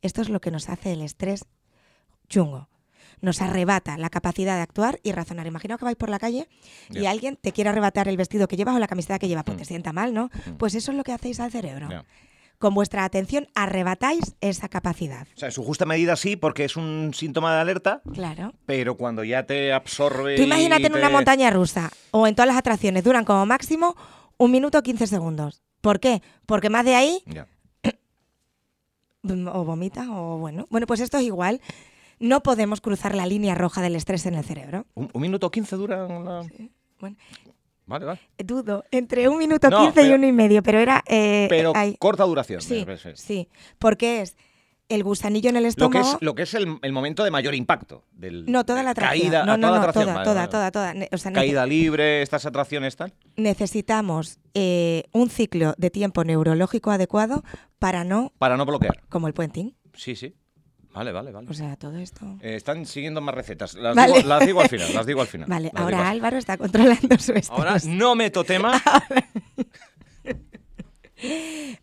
Esto 0.00 0.22
es 0.22 0.30
lo 0.30 0.40
que 0.40 0.50
nos 0.50 0.70
hace 0.70 0.94
el 0.94 1.02
estrés 1.02 1.44
chungo. 2.30 2.70
Nos 3.22 3.40
arrebata 3.40 3.96
la 3.96 4.10
capacidad 4.10 4.56
de 4.56 4.62
actuar 4.62 5.00
y 5.02 5.12
razonar. 5.12 5.46
Imagina 5.46 5.78
que 5.78 5.84
vais 5.84 5.96
por 5.96 6.10
la 6.10 6.18
calle 6.18 6.48
y 6.90 7.06
alguien 7.06 7.36
te 7.40 7.52
quiere 7.52 7.70
arrebatar 7.70 8.08
el 8.08 8.16
vestido 8.16 8.48
que 8.48 8.56
llevas 8.56 8.74
o 8.76 8.78
la 8.80 8.88
camiseta 8.88 9.18
que 9.18 9.28
llevas, 9.28 9.44
pues 9.44 9.56
Mm. 9.56 9.58
te 9.60 9.64
sienta 9.64 9.92
mal, 9.92 10.12
¿no? 10.12 10.26
Mm. 10.46 10.50
Pues 10.58 10.74
eso 10.74 10.90
es 10.90 10.96
lo 10.98 11.04
que 11.04 11.12
hacéis 11.12 11.38
al 11.40 11.50
cerebro. 11.52 11.88
Con 12.58 12.74
vuestra 12.74 13.04
atención 13.04 13.48
arrebatáis 13.54 14.34
esa 14.40 14.68
capacidad. 14.68 15.26
O 15.34 15.38
sea, 15.38 15.48
en 15.48 15.52
su 15.52 15.64
justa 15.64 15.84
medida 15.86 16.14
sí, 16.16 16.36
porque 16.36 16.64
es 16.64 16.76
un 16.76 17.12
síntoma 17.14 17.54
de 17.54 17.60
alerta, 17.60 18.02
Claro. 18.12 18.54
pero 18.66 18.96
cuando 18.96 19.24
ya 19.24 19.44
te 19.46 19.72
absorbe. 19.72 20.36
Tú 20.36 20.42
imagínate 20.42 20.82
y 20.82 20.86
en 20.86 20.94
una 20.94 21.08
montaña 21.08 21.50
rusa 21.50 21.90
o 22.10 22.26
en 22.26 22.34
todas 22.34 22.46
las 22.48 22.56
atracciones, 22.56 23.02
duran 23.04 23.24
como 23.24 23.46
máximo 23.46 23.96
un 24.36 24.50
minuto 24.50 24.82
15 24.82 25.06
segundos. 25.06 25.62
¿Por 25.80 25.98
qué? 26.00 26.22
Porque 26.46 26.70
más 26.70 26.84
de 26.84 26.94
ahí 26.96 27.22
Ya. 27.26 27.46
o 29.52 29.64
vomita 29.64 30.06
o 30.10 30.38
bueno. 30.38 30.66
Bueno, 30.70 30.86
pues 30.86 31.00
esto 31.00 31.18
es 31.18 31.24
igual. 31.24 31.60
No 32.22 32.42
podemos 32.42 32.80
cruzar 32.80 33.14
la 33.14 33.26
línea 33.26 33.54
roja 33.54 33.82
del 33.82 33.96
estrés 33.96 34.24
en 34.26 34.34
el 34.34 34.44
cerebro. 34.44 34.86
¿Un, 34.94 35.10
un 35.12 35.20
minuto 35.22 35.50
quince 35.50 35.76
dura 35.76 36.06
la... 36.06 36.46
Bueno, 37.00 37.16
Vale, 37.84 38.04
vale. 38.06 38.20
dudo, 38.38 38.84
entre 38.92 39.28
un 39.28 39.36
minuto 39.38 39.68
No, 39.68 39.80
15 39.82 40.04
y 40.08 40.12
uno 40.12 40.26
y 40.26 40.32
medio, 40.32 40.62
pero 40.62 40.78
era... 40.78 41.02
eh, 41.06 41.46
Pero 41.50 41.72
corta 41.98 42.22
duración. 42.24 42.60
Sí, 42.62 42.86
eh, 42.88 42.96
sí. 42.96 43.08
sí, 43.16 43.48
porque 43.78 44.22
es 44.22 44.36
el 44.88 45.02
gusanillo 45.02 45.50
en 45.50 45.56
el 45.56 45.62
Lo 45.64 45.66
que 45.90 45.98
estómago... 45.98 46.08
es, 46.12 46.22
lo 46.22 46.34
que 46.36 46.42
es 46.42 46.54
el, 46.54 46.78
el 46.80 46.92
momento 46.92 47.24
de 47.24 47.30
mayor 47.32 47.54
impacto. 47.56 48.04
Del, 48.12 48.44
No, 48.46 48.64
toda 48.64 48.82
la 48.84 48.90
atracción. 48.90 49.20
Caída, 49.22 49.44
no, 49.44 49.52
a 49.52 49.56
no, 49.56 49.66
toda 49.66 49.78
no, 49.78 49.84
la 49.84 49.90
atracción. 49.90 50.04
toda, 50.04 50.14
vale, 50.14 50.24
toda, 50.24 50.34
vale, 50.42 50.50
toda, 50.50 50.62
vale. 50.62 50.72
toda. 50.72 50.94
Ne- 50.94 51.08
O 51.12 51.18
sea, 51.18 51.30
nece- 51.32 51.34
Caída 51.34 51.66
libre, 51.66 52.22
estas 52.22 52.46
atracciones 52.46 52.94
tal. 52.96 53.12
necesitamos 53.36 54.38
eh, 54.54 55.04
un 55.12 55.28
ciclo 55.28 55.74
de 55.76 55.90
tiempo 55.90 56.22
neurológico 56.24 56.92
adecuado 56.92 57.42
para 57.80 58.04
no, 58.04 58.32
Para 58.38 58.56
no 58.56 58.64
bloquear. 58.64 59.02
como 59.08 59.26
el 59.26 59.34
puenting, 59.34 59.74
Sí, 59.94 60.14
sí. 60.14 60.34
Vale, 60.94 61.12
vale, 61.12 61.32
vale. 61.32 61.48
O 61.48 61.54
sea, 61.54 61.76
todo 61.76 61.96
esto. 61.96 62.26
Eh, 62.42 62.56
están 62.56 62.84
siguiendo 62.86 63.20
más 63.20 63.34
recetas. 63.34 63.74
Las, 63.74 63.96
Vale. 63.96 64.14
digo, 64.14 64.28
las 64.28 64.46
digo 64.46 64.60
al 64.60 64.68
final, 64.68 64.94
las 64.94 65.06
digo 65.06 65.20
al 65.22 65.26
final. 65.26 65.48
Vale, 65.50 65.70
las 65.72 65.82
ahora 65.82 66.10
Álvaro 66.10 66.36
está 66.36 66.56
controlando 66.58 67.18
su 67.18 67.32
estrés. 67.32 67.50
Ahora 67.50 67.76
no 67.86 68.14
meto 68.14 68.44
tema. 68.44 68.80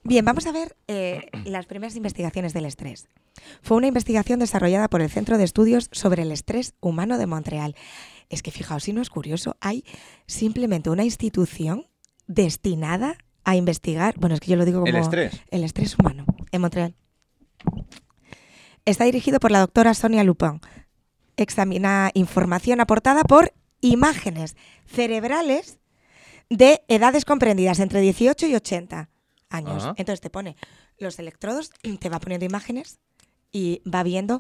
Bien, 0.03 0.25
vamos 0.25 0.45
a 0.47 0.51
ver 0.51 0.75
eh, 0.87 1.29
las 1.45 1.65
primeras 1.65 1.95
investigaciones 1.95 2.53
del 2.53 2.65
estrés. 2.65 3.07
Fue 3.61 3.77
una 3.77 3.87
investigación 3.87 4.39
desarrollada 4.39 4.89
por 4.89 5.01
el 5.01 5.09
Centro 5.09 5.37
de 5.37 5.45
Estudios 5.45 5.87
sobre 5.93 6.23
el 6.23 6.31
Estrés 6.31 6.73
Humano 6.81 7.17
de 7.17 7.25
Montreal. 7.25 7.75
Es 8.29 8.43
que 8.43 8.51
fijaos, 8.51 8.83
si 8.83 8.91
no 8.91 9.01
es 9.01 9.09
curioso, 9.09 9.55
hay 9.61 9.85
simplemente 10.27 10.89
una 10.89 11.05
institución 11.05 11.87
destinada 12.27 13.15
a 13.45 13.55
investigar, 13.55 14.15
bueno, 14.19 14.35
es 14.35 14.41
que 14.41 14.51
yo 14.51 14.57
lo 14.57 14.65
digo 14.65 14.81
como 14.81 14.89
El 14.91 14.97
estrés. 15.01 15.41
el 15.51 15.63
estrés 15.63 15.97
humano 15.97 16.25
en 16.51 16.61
Montreal. 16.61 16.93
Está 18.89 19.03
dirigido 19.03 19.39
por 19.39 19.51
la 19.51 19.59
doctora 19.59 19.93
Sonia 19.93 20.23
Lupin. 20.23 20.61
Examina 21.37 22.09
información 22.15 22.81
aportada 22.81 23.23
por 23.23 23.53
imágenes 23.81 24.57
cerebrales 24.87 25.77
de 26.49 26.81
edades 26.87 27.23
comprendidas 27.23 27.79
entre 27.81 28.01
18 28.01 28.47
y 28.47 28.55
80 28.55 29.11
años. 29.51 29.83
Ajá. 29.83 29.93
Entonces 29.95 30.21
te 30.21 30.31
pone 30.31 30.55
los 30.97 31.19
electrodos, 31.19 31.69
te 31.99 32.09
va 32.09 32.19
poniendo 32.19 32.47
imágenes 32.47 32.99
y 33.51 33.83
va 33.87 34.01
viendo 34.01 34.39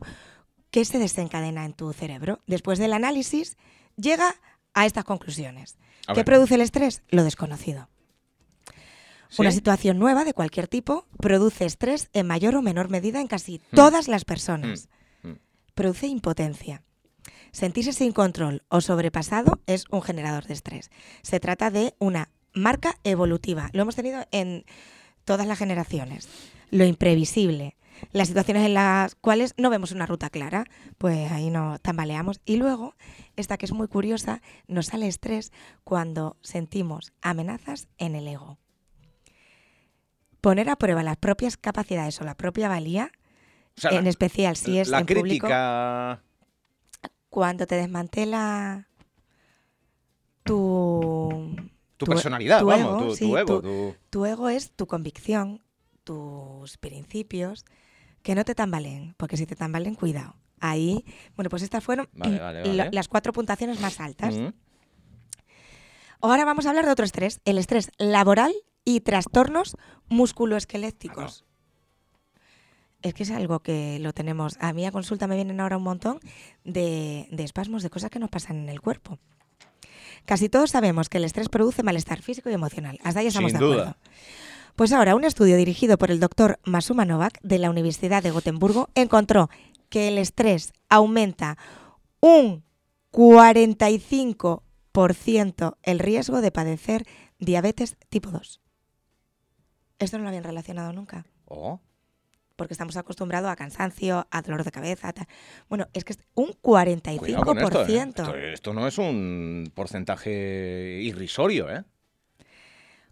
qué 0.71 0.83
se 0.83 0.97
desencadena 0.97 1.63
en 1.65 1.73
tu 1.73 1.93
cerebro. 1.93 2.39
Después 2.47 2.79
del 2.79 2.93
análisis, 2.93 3.55
llega 3.97 4.33
a 4.73 4.87
estas 4.87 5.03
conclusiones. 5.03 5.77
A 6.07 6.13
¿Qué 6.13 6.21
ver. 6.21 6.25
produce 6.25 6.55
el 6.55 6.61
estrés? 6.61 7.03
Lo 7.09 7.23
desconocido. 7.23 7.87
¿Sí? 9.29 9.41
Una 9.41 9.51
situación 9.51 9.99
nueva 9.99 10.25
de 10.25 10.33
cualquier 10.33 10.67
tipo 10.67 11.05
produce 11.19 11.65
estrés 11.65 12.09
en 12.13 12.27
mayor 12.27 12.55
o 12.55 12.61
menor 12.61 12.89
medida 12.89 13.21
en 13.21 13.27
casi 13.27 13.61
todas 13.73 14.07
las 14.07 14.25
personas. 14.25 14.89
Mm, 15.21 15.29
mm. 15.29 15.39
Produce 15.75 16.07
impotencia. 16.07 16.83
Sentirse 17.51 17.93
sin 17.93 18.11
control 18.11 18.63
o 18.69 18.81
sobrepasado 18.81 19.59
es 19.65 19.85
un 19.91 20.01
generador 20.01 20.45
de 20.45 20.53
estrés. 20.53 20.89
Se 21.21 21.39
trata 21.39 21.71
de 21.71 21.95
una 21.99 22.29
marca 22.53 22.97
evolutiva. 23.03 23.69
Lo 23.73 23.83
hemos 23.83 23.95
tenido 23.95 24.25
en 24.31 24.65
todas 25.25 25.47
las 25.47 25.57
generaciones. 25.57 26.27
Lo 26.71 26.85
imprevisible. 26.85 27.75
Las 28.11 28.29
situaciones 28.29 28.65
en 28.65 28.73
las 28.73 29.15
cuales 29.15 29.53
no 29.57 29.69
vemos 29.69 29.91
una 29.91 30.05
ruta 30.05 30.29
clara, 30.29 30.65
pues 30.97 31.31
ahí 31.31 31.49
nos 31.49 31.81
tambaleamos. 31.81 32.39
Y 32.45 32.55
luego, 32.55 32.95
esta 33.35 33.57
que 33.57 33.65
es 33.65 33.73
muy 33.73 33.87
curiosa, 33.87 34.41
nos 34.67 34.87
sale 34.87 35.07
estrés 35.07 35.51
cuando 35.83 36.37
sentimos 36.41 37.13
amenazas 37.21 37.87
en 37.97 38.15
el 38.15 38.27
ego. 38.27 38.57
Poner 40.41 40.69
a 40.69 40.75
prueba 40.77 41.03
las 41.03 41.17
propias 41.17 41.57
capacidades 41.57 42.19
o 42.21 42.23
la 42.23 42.35
propia 42.35 42.69
valía, 42.69 43.11
O 43.77 43.81
sea, 43.81 43.91
en 43.91 44.03
la- 44.05 44.09
especial 44.09 44.55
si 44.55 44.77
es 44.79 44.87
la 44.89 44.99
en 44.99 45.05
público, 45.05 45.47
crítica. 45.47 46.21
cuando 47.29 47.67
te 47.67 47.75
desmantela 47.75 48.87
tu, 50.43 51.55
Tu, 51.97 52.05
tu- 52.05 52.11
personalidad, 52.11 52.59
tu 52.59 52.65
vamos, 52.67 52.87
ego, 53.01 53.07
tu, 53.09 53.15
sí, 53.15 53.25
tu 53.29 53.37
ego. 53.37 53.95
tu- 54.09 54.25
ego 54.25 54.49
es 54.49 54.71
tu 54.71 54.87
convicción, 54.87 55.61
tus 56.03 56.77
principios, 56.77 57.65
que 58.23 58.35
no 58.35 58.43
te 58.45 58.55
tambaleen, 58.55 59.13
porque 59.17 59.37
si 59.37 59.45
te 59.45 59.55
tambaleen, 59.55 59.95
cuidado. 59.95 60.35
Ahí, 60.61 61.05
bueno, 61.35 61.49
pues 61.49 61.61
estas 61.63 61.83
fueron 61.83 62.09
Vale, 62.13 62.39
vale, 62.39 62.61
la- 62.75 62.83
vale. 62.85 62.89
las 62.95 63.07
cuatro 63.07 63.31
puntuaciones 63.31 63.79
más 63.79 63.99
altas. 63.99 64.35
Mm. 64.35 64.47
Ahora 66.21 66.43
vamos 66.43 66.65
a 66.65 66.69
hablar 66.69 66.85
de 66.85 66.91
otro 66.91 67.05
estrés, 67.05 67.39
el 67.45 67.57
estrés 67.57 67.91
laboral 67.97 68.53
y 68.85 69.01
trastornos 69.01 69.75
musculoesqueléticos. 70.07 71.43
Es 73.01 73.13
que 73.13 73.23
es 73.23 73.31
algo 73.31 73.61
que 73.61 73.97
lo 73.99 74.11
tenemos. 74.13 74.57
A 74.59 74.73
mí 74.73 74.85
a 74.85 74.91
consulta 74.91 75.25
me 75.27 75.35
vienen 75.35 75.61
ahora 75.61 75.77
un 75.77 75.83
montón 75.83 76.19
de, 76.65 77.27
de 77.31 77.43
espasmos, 77.43 77.83
de 77.83 77.89
cosas 77.89 78.09
que 78.09 78.19
nos 78.19 78.29
pasan 78.29 78.57
en 78.57 78.67
el 78.69 78.81
cuerpo. 78.81 79.17
Casi 80.25 80.49
todos 80.49 80.71
sabemos 80.71 81.07
que 81.07 81.17
el 81.17 81.23
estrés 81.23 81.47
produce 81.49 81.81
malestar 81.81 82.21
físico 82.21 82.49
y 82.49 82.53
emocional. 82.53 82.99
Hasta 83.03 83.21
ahí 83.21 83.27
estamos 83.27 83.51
Sin 83.51 83.59
de 83.59 83.65
duda. 83.65 83.81
acuerdo. 83.81 83.97
Pues 84.75 84.91
ahora, 84.93 85.15
un 85.15 85.23
estudio 85.23 85.55
dirigido 85.57 85.97
por 85.97 86.11
el 86.11 86.19
doctor 86.19 86.59
Masuma 86.65 87.05
Novak 87.05 87.39
de 87.41 87.57
la 87.59 87.69
Universidad 87.69 88.21
de 88.23 88.31
Gotemburgo 88.31 88.89
encontró 88.95 89.49
que 89.89 90.07
el 90.09 90.17
estrés 90.17 90.73
aumenta 90.89 91.57
un 92.21 92.63
45% 93.11 95.75
el 95.83 95.99
riesgo 95.99 96.41
de 96.41 96.51
padecer 96.51 97.05
diabetes 97.39 97.95
tipo 98.09 98.29
2. 98.31 98.59
Esto 99.99 100.17
no 100.17 100.23
lo 100.23 100.29
habían 100.29 100.43
relacionado 100.43 100.91
nunca, 100.93 101.25
Oh, 101.45 101.79
porque 102.55 102.73
estamos 102.73 102.97
acostumbrados 102.97 103.49
a 103.49 103.55
cansancio, 103.55 104.27
a 104.31 104.41
dolor 104.41 104.63
de 104.63 104.71
cabeza. 104.71 105.13
tal. 105.13 105.27
Bueno, 105.69 105.87
es 105.93 106.03
que 106.03 106.13
es 106.13 106.19
un 106.35 106.53
cuidado 106.61 107.45
con 107.45 107.57
45%. 107.57 107.59
esto, 107.59 107.85
¿eh? 107.85 108.09
esto, 108.09 108.35
esto 108.37 108.73
no 108.73 108.85
es 108.87 108.97
un 108.97 109.71
porcentaje 109.73 110.99
irrisorio, 111.01 111.69
¿eh? 111.73 111.83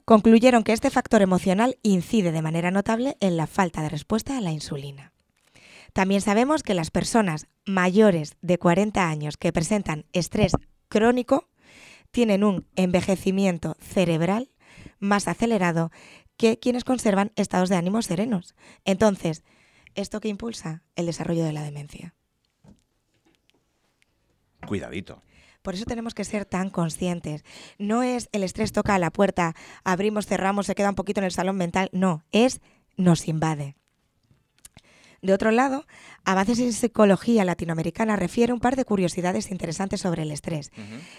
Concluyeron 0.06 0.63
que 0.63 0.74
este 0.74 0.89
factor 0.89 1.22
emocional 1.22 1.77
incide 1.84 2.32
de 2.32 2.41
manera 2.41 2.72
notable 2.72 3.17
en 3.20 3.36
la 3.36 3.48
falta 3.48 3.82
de 3.82 3.89
respuesta 3.89 4.38
a 4.38 4.41
la 4.41 4.51
insulina. 4.51 5.12
También 5.94 6.22
sabemos 6.22 6.63
que 6.63 6.74
las 6.74 6.91
personas 6.91 7.48
mayores 7.65 8.38
de 8.41 8.58
40 8.58 9.10
años 9.10 9.36
que 9.38 9.51
presentan 9.51 10.06
estrés 10.13 10.53
crónico 10.89 11.50
tienen 12.12 12.44
un 12.44 12.67
envejecimiento 12.75 13.75
cerebral 13.79 14.50
más 15.00 15.27
acelerado 15.27 15.91
que 16.38 16.60
quienes 16.60 16.84
conservan 16.84 17.32
estados 17.36 17.70
de 17.70 17.75
ánimo 17.75 18.01
serenos. 18.01 18.56
Entonces, 18.86 19.44
¿esto 19.96 20.20
qué 20.22 20.29
impulsa? 20.29 20.84
El 20.96 21.08
desarrollo 21.08 21.44
de 21.44 21.53
la 21.53 21.63
demencia. 21.63 22.13
Cuidadito. 24.65 25.22
Por 25.62 25.74
eso 25.74 25.86
tenemos 25.86 26.13
que 26.13 26.24
ser 26.24 26.46
tan 26.46 26.70
conscientes. 26.70 27.44
No 27.77 28.03
es 28.03 28.29
el 28.32 28.44
estrés 28.44 28.72
toca 28.72 28.96
a 28.96 29.00
la 29.00 29.12
puerta, 29.12 29.56
abrimos, 29.84 30.25
cerramos, 30.25 30.65
se 30.65 30.75
queda 30.75 30.89
un 30.89 30.96
poquito 30.96 31.20
en 31.20 31.25
el 31.25 31.32
salón 31.32 31.58
mental. 31.58 31.89
No, 31.91 32.24
es 32.32 32.62
nos 32.96 33.27
invade. 33.27 33.75
De 35.22 35.34
otro 35.34 35.52
lado, 35.52 35.86
Avances 36.24 36.60
en 36.60 36.74
Psicología 36.74 37.46
Latinoamericana 37.46 38.16
refiere 38.16 38.54
un 38.54 38.60
par 38.60 38.76
de 38.76 38.86
curiosidades 38.86 39.52
interesantes 39.52 40.02
sobre 40.02 40.24
el 40.24 40.32
estrés. 40.32 40.72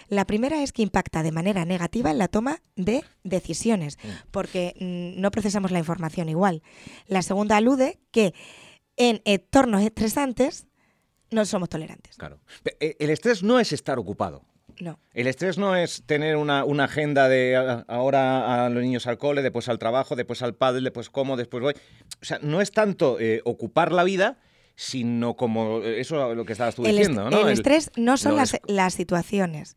La 0.07 0.25
primera 0.25 0.63
es 0.63 0.71
que 0.71 0.81
impacta 0.81 1.23
de 1.23 1.31
manera 1.31 1.65
negativa 1.65 2.11
en 2.11 2.17
la 2.17 2.27
toma 2.27 2.61
de 2.75 3.03
decisiones, 3.23 3.97
porque 4.31 4.73
mm, 4.79 5.19
no 5.19 5.31
procesamos 5.31 5.71
la 5.71 5.79
información 5.79 6.29
igual. 6.29 6.61
La 7.07 7.21
segunda 7.21 7.57
alude 7.57 7.99
que 8.11 8.33
en 8.97 9.21
entornos 9.25 9.81
estresantes 9.81 10.67
no 11.31 11.45
somos 11.45 11.69
tolerantes. 11.69 12.17
Claro. 12.17 12.39
Eh, 12.79 12.95
El 12.99 13.09
estrés 13.09 13.43
no 13.43 13.59
es 13.59 13.71
estar 13.71 13.99
ocupado. 13.99 14.43
No. 14.79 14.97
El 15.13 15.27
estrés 15.27 15.57
no 15.57 15.75
es 15.75 16.03
tener 16.05 16.37
una, 16.37 16.63
una 16.65 16.85
agenda 16.85 17.27
de 17.27 17.55
a- 17.57 17.85
ahora 17.87 18.65
a 18.65 18.69
los 18.69 18.81
niños 18.81 19.07
al 19.07 19.17
cole, 19.17 19.41
después 19.41 19.67
al 19.69 19.77
trabajo, 19.79 20.15
después 20.15 20.41
al 20.41 20.55
padre, 20.55 20.81
después 20.81 21.09
como, 21.09 21.35
después 21.37 21.61
voy. 21.61 21.73
O 22.21 22.25
sea, 22.25 22.39
no 22.41 22.61
es 22.61 22.71
tanto 22.71 23.19
eh, 23.19 23.41
ocupar 23.43 23.91
la 23.91 24.03
vida, 24.03 24.37
sino 24.75 25.35
como 25.35 25.79
eh, 25.83 25.99
eso 25.99 26.33
lo 26.33 26.45
que 26.45 26.53
estabas 26.53 26.75
tú 26.75 26.85
El, 26.85 26.95
diciendo, 26.95 27.29
¿no? 27.29 27.41
el 27.41 27.49
estrés 27.49 27.91
no 27.97 28.15
son 28.15 28.37
las, 28.37 28.57
las 28.67 28.93
situaciones 28.93 29.75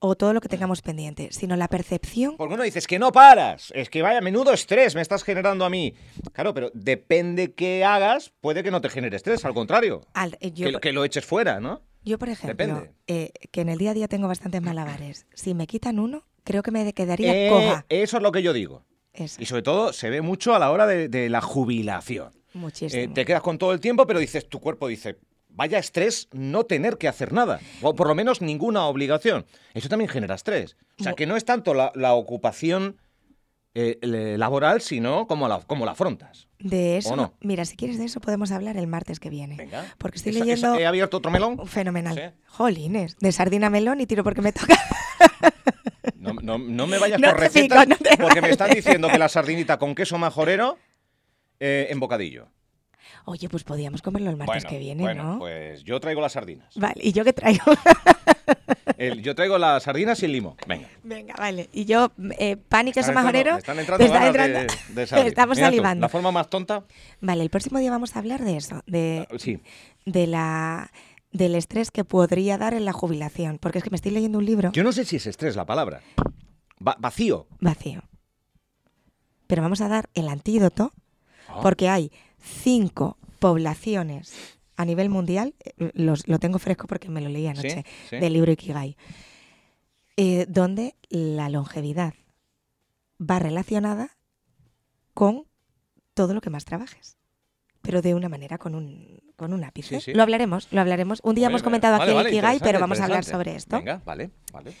o 0.00 0.16
todo 0.16 0.32
lo 0.32 0.40
que 0.40 0.48
tengamos 0.48 0.82
pendiente, 0.82 1.28
sino 1.30 1.54
la 1.56 1.68
percepción. 1.68 2.36
Porque 2.36 2.54
uno 2.54 2.62
dice, 2.64 2.78
es 2.80 2.86
que 2.86 2.98
no 2.98 3.12
paras, 3.12 3.70
es 3.76 3.88
que 3.90 4.02
vaya, 4.02 4.20
menudo 4.20 4.52
estrés 4.52 4.94
me 4.94 5.02
estás 5.02 5.22
generando 5.22 5.64
a 5.64 5.70
mí. 5.70 5.94
Claro, 6.32 6.52
pero 6.54 6.70
depende 6.74 7.52
qué 7.54 7.84
hagas, 7.84 8.32
puede 8.40 8.62
que 8.62 8.70
no 8.70 8.80
te 8.80 8.88
genere 8.88 9.16
estrés, 9.16 9.44
al 9.44 9.54
contrario, 9.54 10.00
al- 10.14 10.36
eh, 10.40 10.50
yo, 10.52 10.80
que, 10.80 10.92
lo 10.92 11.04
eches 11.04 11.24
fuera, 11.24 11.60
¿no? 11.60 11.82
yo, 12.02 12.18
por 12.18 12.30
ejemplo, 12.30 12.88
eh, 13.06 13.30
que 13.52 13.60
en 13.60 13.68
el 13.68 13.78
día 13.78 13.90
a 13.90 13.94
día 13.94 14.08
tengo 14.08 14.26
bastantes 14.26 14.62
malabares. 14.62 15.26
Si 15.34 15.54
me 15.54 15.66
quitan 15.66 15.98
uno, 15.98 16.24
creo 16.44 16.62
que 16.62 16.70
me 16.70 16.92
quedaría 16.94 17.32
Eh, 17.46 17.48
coja. 17.50 17.84
eso 17.90 18.16
es 18.16 18.22
lo 18.22 18.32
que 18.32 18.42
yo 18.42 18.52
digo. 18.54 18.84
Eso, 19.12 19.40
Y 19.42 19.44
sobre 19.46 19.62
todo 19.62 19.92
se 19.92 20.08
ve 20.08 20.22
mucho 20.22 20.54
a 20.54 20.58
la 20.58 20.70
hora 20.70 20.86
de, 20.86 21.08
de 21.08 21.28
la 21.28 21.40
jubilación. 21.40 22.32
muchísimo. 22.54 23.02
Eh, 23.02 23.08
te 23.08 23.24
quedas 23.26 23.42
con 23.42 23.58
todo 23.58 23.72
el 23.74 23.80
tiempo, 23.80 24.06
pero 24.06 24.18
dices, 24.18 24.48
tu 24.48 24.60
cuerpo 24.60 24.88
dice, 24.88 25.18
vaya 25.60 25.78
estrés 25.78 26.26
no 26.32 26.64
tener 26.64 26.96
que 26.96 27.06
hacer 27.06 27.34
nada, 27.34 27.60
o 27.82 27.94
por 27.94 28.08
lo 28.08 28.14
menos 28.14 28.40
ninguna 28.40 28.86
obligación. 28.86 29.44
Eso 29.74 29.90
también 29.90 30.08
genera 30.08 30.34
estrés. 30.34 30.74
O 30.98 31.02
sea, 31.02 31.12
que 31.12 31.26
no 31.26 31.36
es 31.36 31.44
tanto 31.44 31.74
la, 31.74 31.92
la 31.94 32.14
ocupación 32.14 32.96
eh, 33.74 33.98
laboral, 34.38 34.80
sino 34.80 35.26
como 35.26 35.48
la, 35.48 35.60
como 35.60 35.84
la 35.84 35.92
afrontas. 35.92 36.48
de 36.60 36.96
eso, 36.96 37.10
¿o 37.10 37.16
no? 37.16 37.34
mira, 37.42 37.66
si 37.66 37.76
quieres 37.76 37.98
de 37.98 38.06
eso 38.06 38.20
podemos 38.22 38.52
hablar 38.52 38.78
el 38.78 38.86
martes 38.86 39.20
que 39.20 39.28
viene. 39.28 39.56
Venga. 39.56 39.84
Porque 39.98 40.16
estoy 40.16 40.32
Esa- 40.32 40.40
leyendo 40.40 40.68
esa- 40.74 40.80
¿He 40.80 40.86
abierto 40.86 41.18
otro 41.18 41.30
melón? 41.30 41.66
fenomenal. 41.66 42.14
Sí. 42.16 42.42
Jolines, 42.46 43.18
de 43.20 43.30
sardina 43.30 43.68
melón 43.68 44.00
y 44.00 44.06
tiro 44.06 44.24
porque 44.24 44.40
me 44.40 44.52
toca. 44.54 44.78
No, 46.16 46.34
no- 46.34 46.58
no 46.58 46.86
me 46.86 46.98
vayas 46.98 47.20
por 47.20 47.38
recetas, 47.38 47.86
pico, 47.86 47.98
porque 48.20 48.40
me 48.42 48.50
están 48.50 48.70
diciendo 48.70 49.08
que 49.08 49.18
la 49.18 49.28
sardinita 49.28 49.78
con 49.78 49.94
queso 49.94 50.18
majorero 50.18 50.76
eh, 51.60 51.88
en 51.90 51.98
bocadillo. 52.00 52.48
Oye, 53.26 53.48
pues 53.48 53.64
podíamos 53.64 54.02
comerlo 54.02 54.30
el 54.30 54.36
martes 54.36 54.62
bueno, 54.64 54.68
que 54.70 54.78
viene, 54.78 55.02
bueno, 55.02 55.22
¿no? 55.24 55.38
pues 55.38 55.84
yo 55.84 56.00
traigo 56.00 56.20
las 56.20 56.32
sardinas. 56.32 56.74
Vale, 56.76 57.00
¿y 57.02 57.12
yo 57.12 57.24
qué 57.24 57.32
traigo? 57.32 57.64
El- 58.96 59.22
yo 59.22 59.34
traigo 59.34 59.56
las 59.56 59.84
sardinas 59.84 60.20
y 60.22 60.26
el 60.26 60.32
limo. 60.32 60.56
Venga. 60.66 60.88
Venga, 61.02 61.34
vale. 61.38 61.70
Y 61.72 61.84
yo, 61.86 62.12
eh, 62.38 62.56
pan 62.56 62.88
y 62.88 62.92
queso 62.92 63.10
Están 63.12 63.26
entrando- 63.34 63.58
Están 63.58 63.78
entrando 63.78 64.02
me 64.02 64.06
está 64.06 64.18
ganas 64.18 64.34
de- 64.34 64.60
entrando- 64.60 64.94
de 64.94 65.06
salir. 65.06 65.26
Estamos 65.28 65.56
Mira 65.56 65.68
tú, 65.68 65.72
salivando. 65.76 66.00
La 66.02 66.08
forma 66.08 66.30
más 66.32 66.50
tonta. 66.50 66.84
Vale, 67.20 67.42
el 67.42 67.48
próximo 67.50 67.78
día 67.78 67.90
vamos 67.90 68.14
a 68.14 68.18
hablar 68.18 68.44
de 68.44 68.56
eso, 68.58 68.82
de, 68.86 69.26
Ah, 69.30 69.34
Sí. 69.38 69.60
de 70.04 70.26
la 70.26 70.90
del 71.32 71.54
estrés 71.54 71.90
que 71.92 72.04
podría 72.04 72.58
dar 72.58 72.74
en 72.74 72.84
la 72.84 72.92
jubilación. 72.92 73.58
Porque 73.58 73.78
es 73.78 73.84
que 73.84 73.90
me 73.90 73.96
estoy 73.96 74.10
leyendo 74.10 74.38
un 74.38 74.44
libro 74.44 74.72
Yo 74.72 74.82
no 74.82 74.92
sé 74.92 75.04
si 75.04 75.16
es 75.16 75.26
estrés 75.26 75.56
la 75.56 75.64
palabra. 75.64 76.00
Va- 76.86 76.96
vacío. 76.98 77.46
vacío. 77.60 78.02
Pero 79.46 79.62
vamos 79.62 79.80
a 79.80 79.88
dar 79.88 80.10
el 80.14 80.28
antídoto 80.28 80.92
Ah. 81.48 81.60
porque 81.62 81.88
hay 81.88 82.12
cinco 82.40 83.16
poblaciones 83.38 84.34
a 84.76 84.84
nivel 84.84 85.08
mundial, 85.10 85.54
eh, 85.64 85.90
los- 85.94 86.26
lo 86.28 86.38
tengo 86.38 86.58
fresco 86.58 86.86
porque 86.86 87.08
me 87.10 87.20
lo 87.20 87.28
leí 87.28 87.46
anoche, 87.46 87.84
sí. 88.08 88.16
del 88.16 88.32
libro 88.32 88.50
Ikigai, 88.52 88.96
eh, 90.16 90.46
donde 90.48 90.94
la 91.08 91.48
longevidad 91.48 92.14
va 93.20 93.38
relacionada 93.38 94.16
con 95.14 95.44
todo 96.14 96.34
lo 96.34 96.40
que 96.40 96.50
más 96.50 96.64
trabajes. 96.64 97.16
Pero 97.82 98.02
de 98.02 98.14
una 98.14 98.28
manera, 98.28 98.58
con 98.58 98.74
un, 98.74 99.20
con 99.36 99.54
un 99.54 99.64
ápice. 99.64 99.96
Sí, 100.00 100.04
sí. 100.06 100.14
Lo 100.14 100.22
hablaremos, 100.22 100.68
lo 100.70 100.80
hablaremos. 100.82 101.20
Un 101.24 101.34
día 101.34 101.46
Vale, 101.46 101.52
hemos 101.52 101.62
comentado 101.62 101.98
vale, 101.98 102.10
aquí 102.10 102.14
vale, 102.16 102.28
el 102.28 102.34
Ikigai, 102.34 102.58
pero 102.60 102.78
vamos 102.78 103.00
a 103.00 103.04
hablar 103.04 103.24
sobre 103.24 103.56
esto. 103.56 103.78
Venga, 103.78 104.02
vale, 104.04 104.30
vale. 104.52 104.72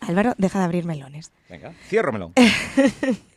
Álvaro, 0.00 0.34
deja 0.38 0.58
de 0.60 0.64
abrir 0.64 0.84
melones. 0.84 1.32
Venga, 1.48 1.72
ciérramelo. 1.88 2.32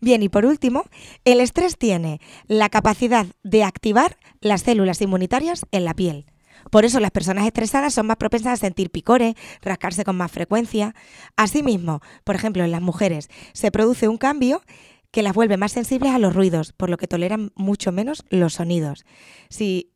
Bien, 0.00 0.22
y 0.22 0.28
por 0.28 0.44
último, 0.46 0.84
el 1.24 1.40
estrés 1.40 1.76
tiene 1.78 2.20
la 2.46 2.68
capacidad 2.68 3.26
de 3.42 3.64
activar 3.64 4.16
las 4.40 4.62
células 4.62 5.00
inmunitarias 5.00 5.66
en 5.70 5.84
la 5.84 5.94
piel. 5.94 6.26
Por 6.70 6.84
eso 6.84 7.00
las 7.00 7.10
personas 7.10 7.46
estresadas 7.46 7.92
son 7.94 8.06
más 8.06 8.16
propensas 8.16 8.52
a 8.52 8.56
sentir 8.56 8.90
picores, 8.90 9.34
rascarse 9.62 10.04
con 10.04 10.16
más 10.16 10.30
frecuencia. 10.30 10.94
Asimismo, 11.36 12.00
por 12.24 12.36
ejemplo, 12.36 12.64
en 12.64 12.70
las 12.70 12.82
mujeres 12.82 13.28
se 13.52 13.70
produce 13.70 14.08
un 14.08 14.16
cambio 14.16 14.62
que 15.10 15.22
las 15.22 15.34
vuelve 15.34 15.56
más 15.56 15.72
sensibles 15.72 16.12
a 16.12 16.18
los 16.18 16.34
ruidos, 16.34 16.72
por 16.72 16.88
lo 16.88 16.96
que 16.96 17.08
toleran 17.08 17.52
mucho 17.54 17.92
menos 17.92 18.24
los 18.30 18.54
sonidos. 18.54 19.04
Si 19.50 19.92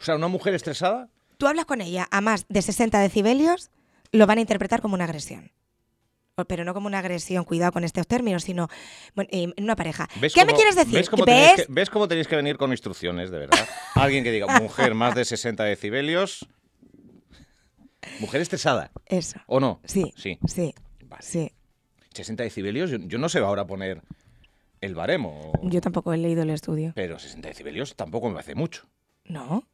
O 0.00 0.04
sea, 0.04 0.16
una 0.16 0.28
mujer 0.28 0.54
estresada. 0.54 1.08
tú 1.36 1.46
hablas 1.46 1.66
con 1.66 1.80
ella 1.80 2.08
a 2.10 2.20
más 2.20 2.46
de 2.48 2.62
60 2.62 2.98
decibelios, 3.00 3.70
lo 4.12 4.26
van 4.26 4.38
a 4.38 4.40
interpretar 4.40 4.80
como 4.80 4.94
una 4.94 5.04
agresión. 5.04 5.50
Pero 6.42 6.64
no 6.64 6.74
como 6.74 6.88
una 6.88 6.98
agresión, 6.98 7.44
cuidado 7.44 7.70
con 7.70 7.84
estos 7.84 8.08
términos, 8.08 8.42
sino 8.42 8.68
bueno, 9.14 9.28
eh, 9.32 9.52
en 9.56 9.64
una 9.64 9.76
pareja. 9.76 10.08
¿ves 10.20 10.34
¿Qué 10.34 10.44
me 10.44 10.52
quieres 10.52 10.74
decir? 10.74 10.94
¿ves 10.94 11.08
cómo, 11.08 11.24
¿Ves? 11.24 11.36
tenéis 11.36 11.66
que, 11.66 11.72
¿Ves 11.72 11.90
cómo 11.90 12.08
tenéis 12.08 12.26
que 12.26 12.34
venir 12.34 12.56
con 12.56 12.72
instrucciones, 12.72 13.30
de 13.30 13.38
verdad? 13.38 13.68
Alguien 13.94 14.24
que 14.24 14.32
diga, 14.32 14.58
mujer 14.60 14.94
más 14.94 15.14
de 15.14 15.24
60 15.24 15.62
decibelios. 15.62 16.46
Mujer 18.18 18.40
estresada, 18.40 18.90
Eso. 19.06 19.38
¿o 19.46 19.60
no? 19.60 19.80
Sí, 19.84 20.12
Sí. 20.16 20.38
sí, 20.46 20.74
Vale. 21.06 21.22
sí. 21.22 21.52
60 22.12 22.42
decibelios, 22.42 22.90
yo, 22.90 22.98
yo 22.98 23.18
no 23.18 23.28
sé 23.28 23.38
ahora 23.38 23.66
poner 23.66 24.02
el 24.80 24.94
baremo. 24.94 25.52
Yo 25.62 25.80
tampoco 25.80 26.12
he 26.12 26.16
leído 26.18 26.42
el 26.42 26.50
estudio. 26.50 26.92
Pero 26.96 27.18
60 27.18 27.48
decibelios 27.48 27.94
tampoco 27.96 28.28
me 28.28 28.40
hace 28.40 28.54
mucho. 28.54 28.86
¿No? 29.24 29.66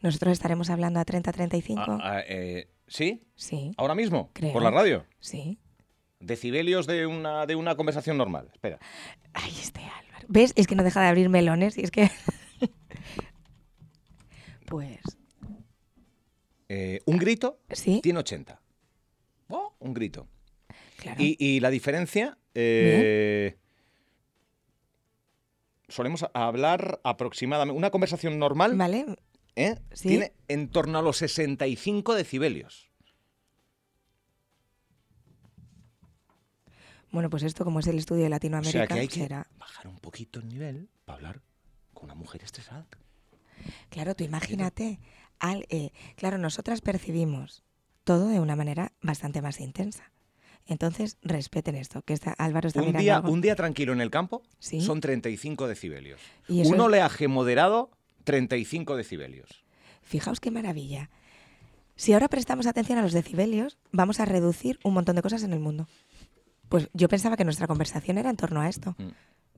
Nosotros 0.00 0.32
estaremos 0.32 0.70
hablando 0.70 1.00
a 1.00 1.04
30, 1.04 1.32
35. 1.32 1.82
Ah, 1.86 1.98
ah, 2.02 2.20
eh, 2.26 2.68
¿Sí? 2.88 3.22
Sí, 3.34 3.72
¿Ahora 3.76 3.94
mismo? 3.94 4.30
Creo. 4.32 4.52
¿Por 4.54 4.62
la 4.62 4.70
radio? 4.70 5.04
sí. 5.20 5.58
Decibelios 6.20 6.86
de 6.86 7.06
una, 7.06 7.46
de 7.46 7.54
una 7.54 7.74
conversación 7.76 8.16
normal. 8.16 8.48
Espera. 8.52 8.78
Ay, 9.34 9.52
este 9.60 9.80
Álvaro. 9.80 10.26
¿Ves? 10.28 10.52
Es 10.56 10.66
que 10.66 10.74
no 10.74 10.82
deja 10.82 11.00
de 11.02 11.08
abrir 11.08 11.28
melones 11.28 11.76
y 11.78 11.82
es 11.82 11.90
que... 11.90 12.10
pues, 14.66 14.98
Eh, 16.68 17.00
un 17.06 17.18
grito 17.18 17.60
sí, 17.70 18.00
tiene 18.02 18.18
80. 18.20 18.60
Oh, 19.48 19.74
un 19.78 19.94
grito. 19.94 20.26
claro. 20.96 21.22
Y, 21.22 21.36
y 21.38 21.60
la 21.60 21.70
diferencia. 21.70 22.38
eh, 22.54 23.56
solemos 25.88 26.26
hablar 26.34 27.00
aproximadamente. 27.04 27.76
Una 27.78 27.90
conversación 27.90 28.38
normal 28.40 28.74
¿Vale? 28.76 29.06
¿eh? 29.54 29.76
Sí. 29.92 30.08
tiene 30.08 30.32
en 30.48 30.68
torno 30.70 30.98
a 30.98 31.02
los 31.02 31.18
65 31.18 32.14
decibelios. 32.14 32.90
Bueno, 37.10 37.30
pues 37.30 37.42
esto 37.42 37.64
como 37.64 37.80
es 37.80 37.86
el 37.86 37.98
estudio 37.98 38.22
de 38.22 38.26
O 38.28 38.30
Latinoamérica, 38.30 38.78
sea 38.78 38.86
que 38.86 38.94
hay 39.00 39.08
que 39.08 39.20
será... 39.20 39.46
bajar 39.58 39.88
un 39.88 39.98
poquito 39.98 40.40
el 40.40 40.48
nivel 40.48 40.88
para 41.04 41.16
hablar 41.16 41.40
con 41.94 42.06
una 42.06 42.14
mujer 42.14 42.42
estresada. 42.42 42.86
Claro, 43.90 44.14
tú 44.14 44.24
imagínate. 44.24 45.00
Al, 45.38 45.66
eh, 45.68 45.90
claro, 46.16 46.38
nosotras 46.38 46.80
percibimos 46.80 47.62
todo 48.04 48.28
de 48.28 48.40
una 48.40 48.56
manera 48.56 48.92
bastante 49.02 49.42
más 49.42 49.60
intensa. 49.60 50.12
Entonces, 50.66 51.16
respeten 51.22 51.76
esto, 51.76 52.02
que 52.02 52.12
está, 52.12 52.32
Álvaro 52.32 52.66
está 52.68 52.80
Un 52.80 52.86
mirando 52.86 53.02
día, 53.02 53.16
algo. 53.16 53.30
un 53.30 53.40
día 53.40 53.54
tranquilo 53.54 53.92
en 53.92 54.00
el 54.00 54.10
campo 54.10 54.42
Sí. 54.58 54.80
son 54.80 55.00
35 55.00 55.68
decibelios. 55.68 56.20
Y 56.48 56.66
Un 56.66 56.80
oleaje 56.80 57.28
moderado, 57.28 57.90
35 58.24 58.96
decibelios. 58.96 59.64
Fijaos 60.02 60.40
qué 60.40 60.50
maravilla. 60.50 61.08
Si 61.94 62.12
ahora 62.12 62.28
prestamos 62.28 62.66
atención 62.66 62.98
a 62.98 63.02
los 63.02 63.12
decibelios, 63.12 63.78
vamos 63.92 64.18
a 64.20 64.24
reducir 64.24 64.78
un 64.82 64.94
montón 64.94 65.16
de 65.16 65.22
cosas 65.22 65.42
en 65.44 65.52
el 65.52 65.60
mundo. 65.60 65.88
Pues 66.68 66.88
yo 66.92 67.08
pensaba 67.08 67.36
que 67.36 67.44
nuestra 67.44 67.66
conversación 67.66 68.18
era 68.18 68.30
en 68.30 68.36
torno 68.36 68.60
a 68.60 68.68
esto. 68.68 68.94
Mm. 68.98 69.08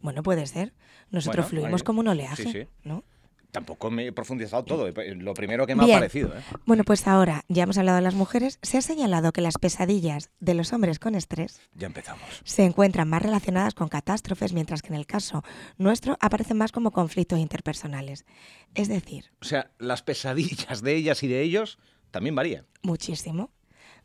Bueno, 0.03 0.23
puede 0.23 0.47
ser. 0.47 0.75
Nosotros 1.11 1.47
Bueno, 1.47 1.49
fluimos 1.63 1.81
ahí- 1.81 1.85
como 1.85 2.01
un 2.01 2.09
oleaje, 2.09 2.43
sí, 2.43 2.53
sí. 2.53 2.67
¿no? 2.85 3.03
Tampoco 3.51 3.91
me 3.91 4.07
he 4.09 4.13
profundizado 4.13 4.63
todo. 4.63 4.87
eh, 4.89 5.15
Lo 5.15 5.33
primero 5.33 5.67
que 5.67 5.75
me 5.75 5.87
Bien. 5.87 5.97
ha 5.97 6.01
parecido. 6.01 6.37
¿eh? 6.37 6.43
Bueno, 6.67 6.85
pues 6.85 7.07
ahora 7.09 7.45
ya 7.49 7.63
hemos 7.63 7.79
hablado 7.79 7.97
de 7.97 8.03
las 8.03 8.15
mujeres. 8.15 8.59
Se 8.61 8.77
ha 8.77 8.83
señalado 8.83 9.33
que 9.33 9.41
las 9.41 9.57
pesadillas 9.57 10.29
de 10.39 10.53
los 10.53 10.75
hombres 10.75 10.99
con 10.99 11.15
estrés 11.15 11.59
Ya 11.75 11.87
empezamos. 11.87 12.21
se 12.45 12.65
encuentran 12.67 13.09
más 13.09 13.23
relacionadas 13.23 13.73
con 13.73 13.89
catástrofes, 13.89 14.53
mientras 14.53 14.83
que 14.83 14.89
en 14.89 14.97
el 14.97 15.07
caso 15.07 15.43
nuestro 15.79 16.19
aparecen 16.21 16.59
más 16.59 16.73
como 16.73 16.91
conflictos 16.91 17.39
interpersonales. 17.39 18.27
Es 18.75 18.89
decir, 18.89 19.33
O 19.41 19.47
sea, 19.47 19.71
las 19.79 20.03
pesadillas 20.03 20.83
de 20.83 20.95
ellas 20.95 21.23
y 21.23 21.29
de 21.29 21.41
ellos 21.41 21.79
también 22.11 22.35
varían. 22.35 22.67
muchísimo. 22.83 23.51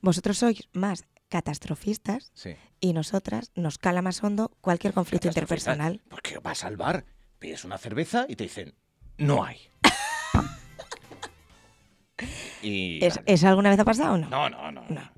Vosotros 0.01 0.37
sois 0.37 0.69
más 0.73 1.03
catastrofistas 1.33 2.29
Sí. 2.35 2.55
y 2.79 2.93
nosotras 2.93 3.49
nos 3.55 3.79
cala 3.79 4.03
más 4.03 4.23
hondo 4.23 4.51
cualquier 4.61 4.93
conflicto 4.93 5.27
interpersonal. 5.27 5.99
Porque 6.07 6.37
vas 6.37 6.63
al 6.63 6.77
bar, 6.77 7.05
pides 7.39 7.65
una 7.65 7.79
cerveza 7.79 8.27
y 8.29 8.35
te 8.35 8.43
dicen, 8.43 8.75
no 9.17 9.43
hay. 9.43 9.57
y, 12.61 13.03
¿Es, 13.03 13.15
vale. 13.15 13.33
¿Eso 13.33 13.47
alguna 13.47 13.69
vez 13.71 13.79
ha 13.79 13.85
pasado 13.85 14.13
o 14.13 14.17
no? 14.17 14.29
No, 14.29 14.49
no, 14.49 14.71
no. 14.71 14.71
no, 14.71 14.81
No. 14.89 14.89
no, 14.89 15.01
no. 15.01 15.11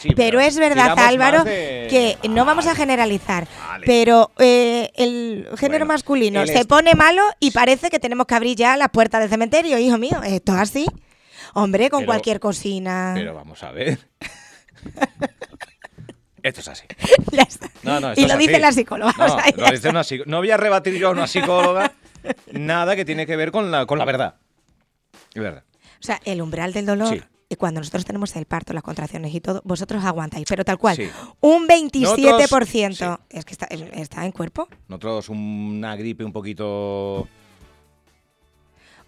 Sí, 0.00 0.10
Pero 0.14 0.38
es 0.38 0.58
verdad, 0.58 0.98
Álvaro, 0.98 1.44
de- 1.44 1.86
que 1.88 2.28
no 2.28 2.44
vamos 2.44 2.66
a 2.66 2.74
generalizar, 2.74 3.48
vale. 3.68 3.86
pero 3.86 4.30
eh, 4.38 4.90
el 4.96 5.48
género 5.56 5.86
Bueno, 5.86 5.94
masculino 5.94 6.42
el 6.42 6.48
se 6.48 6.66
pone 6.66 6.94
malo 6.94 7.22
y 7.40 7.52
parece 7.52 7.88
que 7.88 7.98
tenemos 7.98 8.26
que 8.26 8.34
abrir 8.34 8.54
ya 8.54 8.76
las 8.76 8.90
puertas 8.90 9.20
del 9.22 9.30
cementerio, 9.30 9.78
hijo 9.78 9.96
mío. 9.96 10.20
Esto 10.22 10.52
es 10.52 10.58
así. 10.60 10.86
Hombre, 11.54 11.88
con 11.88 12.00
Pero- 12.00 12.08
cualquier 12.08 12.38
cocina. 12.38 13.12
Pero 13.14 13.32
vamos 13.34 13.62
a 13.62 13.70
ver. 13.72 13.98
Esto 16.42 16.60
es 16.60 16.68
así. 16.68 16.84
ya 17.32 17.42
está. 17.42 17.70
No, 17.82 18.00
no, 18.00 18.10
esto 18.10 18.20
y 18.20 18.24
es 18.24 18.30
lo 18.32 18.38
dice 18.38 18.52
así. 18.54 18.60
la 18.62 18.72
psicóloga. 18.72 19.14
No, 19.18 19.24
o 19.24 19.28
sea, 19.28 19.44
lo 19.56 19.70
dice 19.70 19.88
una 19.88 20.02
psico- 20.04 20.24
no 20.26 20.38
voy 20.38 20.50
a 20.50 20.56
rebatir 20.56 20.94
yo 20.94 21.08
a 21.08 21.10
una 21.10 21.26
psicóloga 21.26 21.92
nada 22.52 22.94
que 22.96 23.04
tiene 23.04 23.26
que 23.26 23.36
ver 23.36 23.50
con 23.50 23.70
la, 23.70 23.86
con 23.86 23.98
la 23.98 24.04
verdad. 24.04 24.36
Es 25.34 25.42
verdad. 25.42 25.64
O 26.00 26.02
sea, 26.02 26.20
el 26.24 26.40
umbral 26.40 26.72
del 26.72 26.86
dolor, 26.86 27.08
Sí. 27.14 27.20
y 27.48 27.56
cuando 27.56 27.80
nosotros 27.80 28.04
tenemos 28.04 28.34
el 28.36 28.44
parto, 28.46 28.72
las 28.72 28.82
contracciones 28.84 29.34
y 29.34 29.40
todo, 29.40 29.62
vosotros 29.64 30.04
aguantáis, 30.04 30.46
pero 30.48 30.64
tal 30.64 30.78
cual. 30.78 30.96
Sí. 30.96 31.10
Un 31.40 31.66
27%. 31.66 32.88
Nosotros- 32.88 33.18
Es 33.30 33.44
que 33.44 33.52
está, 33.52 33.66
está 33.66 34.24
en 34.24 34.32
cuerpo. 34.32 34.68
Nosotros 34.86 35.28
una 35.30 35.96
gripe 35.96 36.24
un 36.24 36.32
poquito... 36.32 37.28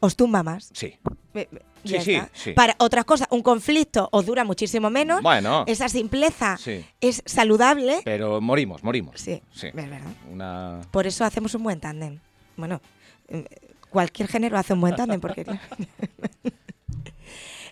Os 0.00 0.16
tumba 0.16 0.42
más. 0.42 0.70
Sí. 0.72 0.98
Sí, 1.84 2.20
sí. 2.34 2.52
Para 2.52 2.74
otras 2.78 3.04
cosas, 3.04 3.28
un 3.30 3.42
conflicto 3.42 4.08
os 4.12 4.26
dura 4.26 4.44
muchísimo 4.44 4.90
menos. 4.90 5.22
Bueno, 5.22 5.64
Esa 5.66 5.88
simpleza 5.88 6.56
sí. 6.58 6.84
es 7.00 7.22
saludable. 7.24 8.00
Pero 8.04 8.40
morimos, 8.40 8.82
morimos. 8.84 9.20
Sí, 9.20 9.40
Sí. 9.52 9.68
es 9.68 9.74
verdad. 9.74 10.00
Una... 10.30 10.80
Por 10.90 11.06
eso 11.06 11.24
hacemos 11.24 11.54
un 11.54 11.62
buen 11.62 11.80
tándem. 11.80 12.18
Bueno, 12.56 12.80
eh, 13.28 13.44
cualquier 13.90 14.28
género 14.28 14.58
hace 14.58 14.72
un 14.74 14.80
buen 14.82 14.94
tándem 14.96 15.20
porque... 15.20 15.46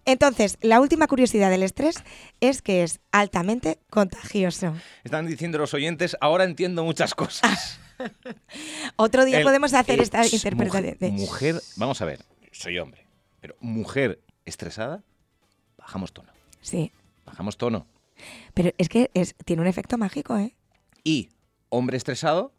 Entonces, 0.04 0.56
la 0.62 0.80
última 0.80 1.06
curiosidad 1.06 1.50
del 1.50 1.62
estrés 1.62 2.02
es 2.40 2.62
que 2.62 2.82
es 2.82 3.00
altamente 3.12 3.78
contagioso. 3.90 4.74
Están 5.04 5.26
diciendo 5.26 5.58
los 5.58 5.74
oyentes, 5.74 6.16
ahora 6.22 6.44
entiendo 6.44 6.82
muchas 6.84 7.14
cosas. 7.14 7.78
Otro 8.96 9.24
día 9.24 9.38
El- 9.38 9.44
podemos 9.44 9.74
hacer 9.74 10.00
esta 10.00 10.26
interpretación. 10.26 10.96
Mujer, 11.14 11.54
mujer, 11.54 11.62
vamos 11.76 12.00
a 12.00 12.04
ver, 12.04 12.24
soy 12.52 12.78
hombre, 12.78 13.06
pero 13.40 13.56
mujer 13.60 14.20
estresada, 14.44 15.02
bajamos 15.76 16.12
tono. 16.12 16.30
Sí, 16.60 16.92
Bajamos 17.24 17.56
tono. 17.56 17.86
pero 18.54 18.70
es 18.78 18.88
que 18.88 19.10
es, 19.14 19.34
tiene 19.44 19.62
un 19.62 19.68
efecto 19.68 19.98
mágico, 19.98 20.36
¿eh? 20.38 20.54
Y 21.04 21.28
hombre 21.68 21.96
estresado, 21.96 22.52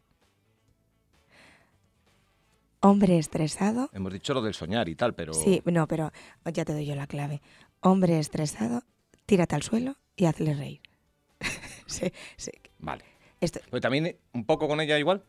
Hombre 2.82 3.18
estresado. 3.18 3.90
hemos 3.94 4.14
dicho 4.14 4.34
lo 4.34 4.42
del 4.42 4.54
soñar 4.54 4.88
y 4.88 4.96
tal, 4.96 5.14
pero... 5.14 5.34
Sí, 5.34 5.62
no, 5.66 5.86
pero 5.88 6.14
ya 6.46 6.64
te 6.64 6.72
doy 6.74 6.86
yo 6.86 6.96
la 6.96 7.08
clave. 7.08 7.42
Hombre 7.82 8.20
estresado 8.20 8.84
tírate 9.26 9.56
al 9.56 9.64
suelo 9.64 9.98
y 10.16 10.26
hazle 10.26 10.54
reír. 10.54 10.82
Sí, 11.88 12.12
sí. 12.38 12.52
Vale. 12.78 13.04
Esto- 13.42 13.60
Pues 13.70 13.82
también 13.82 14.18
un 14.34 14.46
poco 14.46 14.68
con 14.68 14.82
ella 14.82 14.98
igual. 15.00 15.24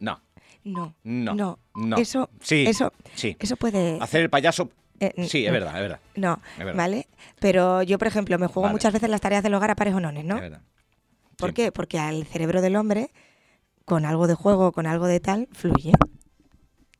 No. 0.00 0.20
no, 0.64 0.94
No, 1.04 1.34
no, 1.34 1.58
no. 1.74 1.96
Eso, 1.96 2.30
Sí. 2.40 2.64
eso, 2.66 2.92
Sí. 3.14 3.36
eso 3.38 3.56
puede... 3.56 3.98
Hacer 4.00 4.22
el 4.22 4.30
payaso. 4.30 4.70
eh, 5.00 5.26
Sí, 5.28 5.44
es 5.44 5.52
verdad, 5.52 5.74
es 5.76 5.80
verdad. 5.82 6.00
No, 6.16 6.40
Es 6.52 6.58
verdad. 6.64 6.74
¿vale? 6.76 7.08
Pero 7.40 7.82
yo, 7.82 7.98
por 7.98 8.08
ejemplo, 8.08 8.38
me 8.38 8.46
juego 8.46 8.62
Vale. 8.62 8.72
muchas 8.74 8.92
veces 8.92 9.08
las 9.10 9.20
tareas 9.20 9.42
del 9.42 9.54
hogar 9.54 9.70
a 9.70 9.74
parejonones, 9.76 10.24
¿no? 10.24 10.36
Es 10.36 10.42
verdad. 10.42 10.62
¿Por 11.36 11.50
Sí. 11.50 11.54
qué? 11.54 11.72
Porque 11.72 11.98
al 11.98 12.24
cerebro 12.26 12.62
del 12.62 12.76
hombre, 12.76 13.10
con 13.84 14.04
algo 14.06 14.26
de 14.26 14.34
juego, 14.34 14.72
con 14.72 14.86
algo 14.86 15.06
de 15.06 15.20
tal, 15.20 15.48
fluye. 15.52 15.92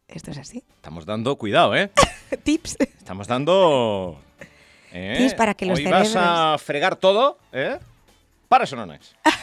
Esto 0.08 0.30
es 0.32 0.38
así. 0.38 0.64
Estamos 0.76 1.06
dando 1.06 1.36
cuidado, 1.36 1.74
¿eh? 1.76 1.90
Tips. 2.44 2.76
Estamos 2.80 3.26
dando. 3.26 4.20
¿eh? 4.92 5.14
Tips 5.18 5.34
para 5.34 5.54
que 5.54 5.66
los 5.66 5.78
Hoy 5.78 5.86
vas 5.86 6.14
a 6.16 6.56
fregar 6.58 6.96
todo, 6.96 7.38
¿eh? 7.52 7.78
Para 8.48 8.64
eso 8.64 8.76
no 8.76 8.92
es. 8.92 9.14
Vale, 9.24 9.36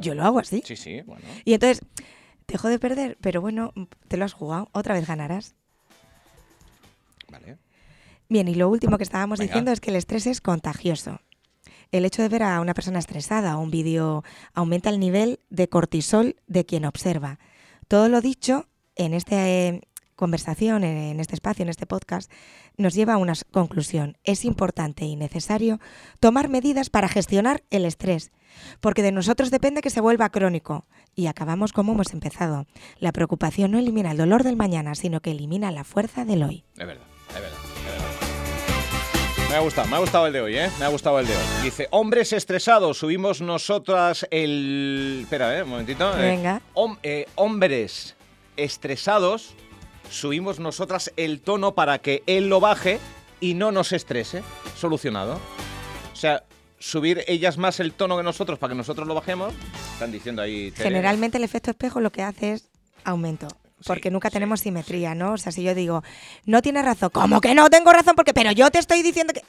Yo 0.00 0.14
lo 0.14 0.24
hago 0.24 0.38
así. 0.38 0.62
Sí, 0.64 0.76
sí, 0.76 1.02
bueno. 1.02 1.24
Y 1.44 1.54
entonces, 1.54 1.84
te 2.46 2.54
dejo 2.54 2.68
de 2.68 2.78
perder, 2.78 3.18
pero 3.20 3.40
bueno, 3.40 3.72
te 4.08 4.16
lo 4.16 4.24
has 4.24 4.32
jugado. 4.32 4.68
Otra 4.72 4.94
vez 4.94 5.06
ganarás. 5.06 5.54
Vale. 7.30 7.58
Bien, 8.28 8.48
y 8.48 8.54
lo 8.54 8.68
último 8.68 8.98
que 8.98 9.04
estábamos 9.04 9.38
Venga. 9.38 9.52
diciendo 9.52 9.72
es 9.72 9.80
que 9.80 9.90
el 9.90 9.96
estrés 9.96 10.26
es 10.26 10.40
contagioso. 10.40 11.20
El 11.92 12.04
hecho 12.04 12.22
de 12.22 12.28
ver 12.28 12.42
a 12.42 12.60
una 12.60 12.74
persona 12.74 12.98
estresada 12.98 13.56
o 13.56 13.60
un 13.60 13.70
vídeo 13.70 14.24
aumenta 14.54 14.90
el 14.90 14.98
nivel 14.98 15.40
de 15.50 15.68
cortisol 15.68 16.36
de 16.46 16.66
quien 16.66 16.84
observa. 16.84 17.38
Todo 17.88 18.08
lo 18.08 18.20
dicho 18.20 18.66
en 18.96 19.14
esta 19.14 19.48
eh, 19.48 19.82
conversación, 20.16 20.82
en, 20.82 21.20
este 21.20 21.34
espacio, 21.34 21.62
en 21.62 21.68
este 21.68 21.86
podcast, 21.86 22.30
nos 22.76 22.94
lleva 22.94 23.14
a 23.14 23.18
una 23.18 23.34
conclusión. 23.52 24.16
Es 24.24 24.44
importante 24.44 25.04
y 25.04 25.14
necesario 25.16 25.78
tomar 26.18 26.48
medidas 26.48 26.90
para 26.90 27.08
gestionar 27.08 27.62
el 27.70 27.84
estrés, 27.84 28.32
porque 28.80 29.02
de 29.02 29.12
nosotros 29.12 29.50
depende 29.50 29.82
que 29.82 29.90
se 29.90 30.00
vuelva 30.00 30.30
crónico. 30.30 30.86
Y 31.14 31.28
acabamos 31.28 31.72
como 31.72 31.92
hemos 31.92 32.12
empezado. 32.12 32.66
La 32.98 33.12
preocupación 33.12 33.70
no 33.70 33.78
elimina 33.78 34.10
el 34.10 34.16
dolor 34.18 34.42
del 34.42 34.56
mañana, 34.56 34.94
sino 34.94 35.20
que 35.20 35.30
elimina 35.30 35.70
la 35.70 35.84
fuerza 35.84 36.24
del 36.24 36.42
hoy. 36.42 36.64
Es 36.76 36.86
verdad, 36.86 37.04
es 37.28 37.34
verdad, 37.34 37.58
es 37.78 37.84
verdad. 37.84 38.06
Me 39.48 39.54
ha 39.54 39.60
gustado, 39.60 39.86
me 39.88 39.96
ha 39.96 39.98
gustado 40.00 40.26
el 40.26 40.32
de 40.32 40.40
hoy, 40.40 40.56
¿eh? 40.58 40.68
Me 40.78 40.84
ha 40.84 40.88
gustado 40.88 41.20
el 41.20 41.26
de 41.26 41.32
hoy. 41.36 41.42
Dice, 41.62 41.86
hombres 41.92 42.32
estresados, 42.32 42.98
subimos 42.98 43.40
nosotras 43.40 44.26
el... 44.32 45.20
Espera, 45.22 45.56
¿eh? 45.56 45.62
Un 45.62 45.70
momentito. 45.70 46.18
eh. 46.18 46.22
Venga. 46.22 46.60
Hom- 46.74 46.98
eh, 47.04 47.26
hombres 47.36 48.16
estresados, 48.56 49.54
subimos 50.10 50.58
nosotras 50.60 51.12
el 51.16 51.40
tono 51.40 51.74
para 51.74 51.98
que 51.98 52.22
él 52.26 52.48
lo 52.48 52.60
baje 52.60 52.98
y 53.40 53.54
no 53.54 53.72
nos 53.72 53.92
estrese. 53.92 54.42
Solucionado. 54.76 55.38
O 56.12 56.16
sea, 56.16 56.44
subir 56.78 57.24
ellas 57.26 57.58
más 57.58 57.80
el 57.80 57.92
tono 57.92 58.16
que 58.16 58.22
nosotros 58.22 58.58
para 58.58 58.72
que 58.72 58.76
nosotros 58.76 59.06
lo 59.06 59.14
bajemos. 59.14 59.52
Están 59.94 60.12
diciendo 60.12 60.42
ahí... 60.42 60.70
Tere. 60.70 60.84
Generalmente 60.90 61.38
el 61.38 61.44
efecto 61.44 61.70
espejo 61.70 62.00
lo 62.00 62.10
que 62.10 62.22
hace 62.22 62.52
es 62.52 62.68
aumento. 63.04 63.48
Porque 63.86 64.08
Sí, 64.08 64.12
nunca 64.12 64.30
sí, 64.30 64.34
tenemos 64.34 64.60
simetría, 64.60 65.14
¿no? 65.14 65.32
O 65.34 65.38
sea, 65.38 65.52
si 65.52 65.62
yo 65.62 65.74
digo, 65.74 66.02
no 66.46 66.62
tienes 66.62 66.84
razón, 66.84 67.10
¿cómo 67.12 67.42
que 67.42 67.54
no 67.54 67.68
tengo 67.68 67.92
razón? 67.92 68.14
Porque, 68.16 68.32
pero 68.32 68.50
yo 68.52 68.70
te 68.70 68.78
estoy 68.78 69.02
diciendo 69.02 69.34
que. 69.34 69.42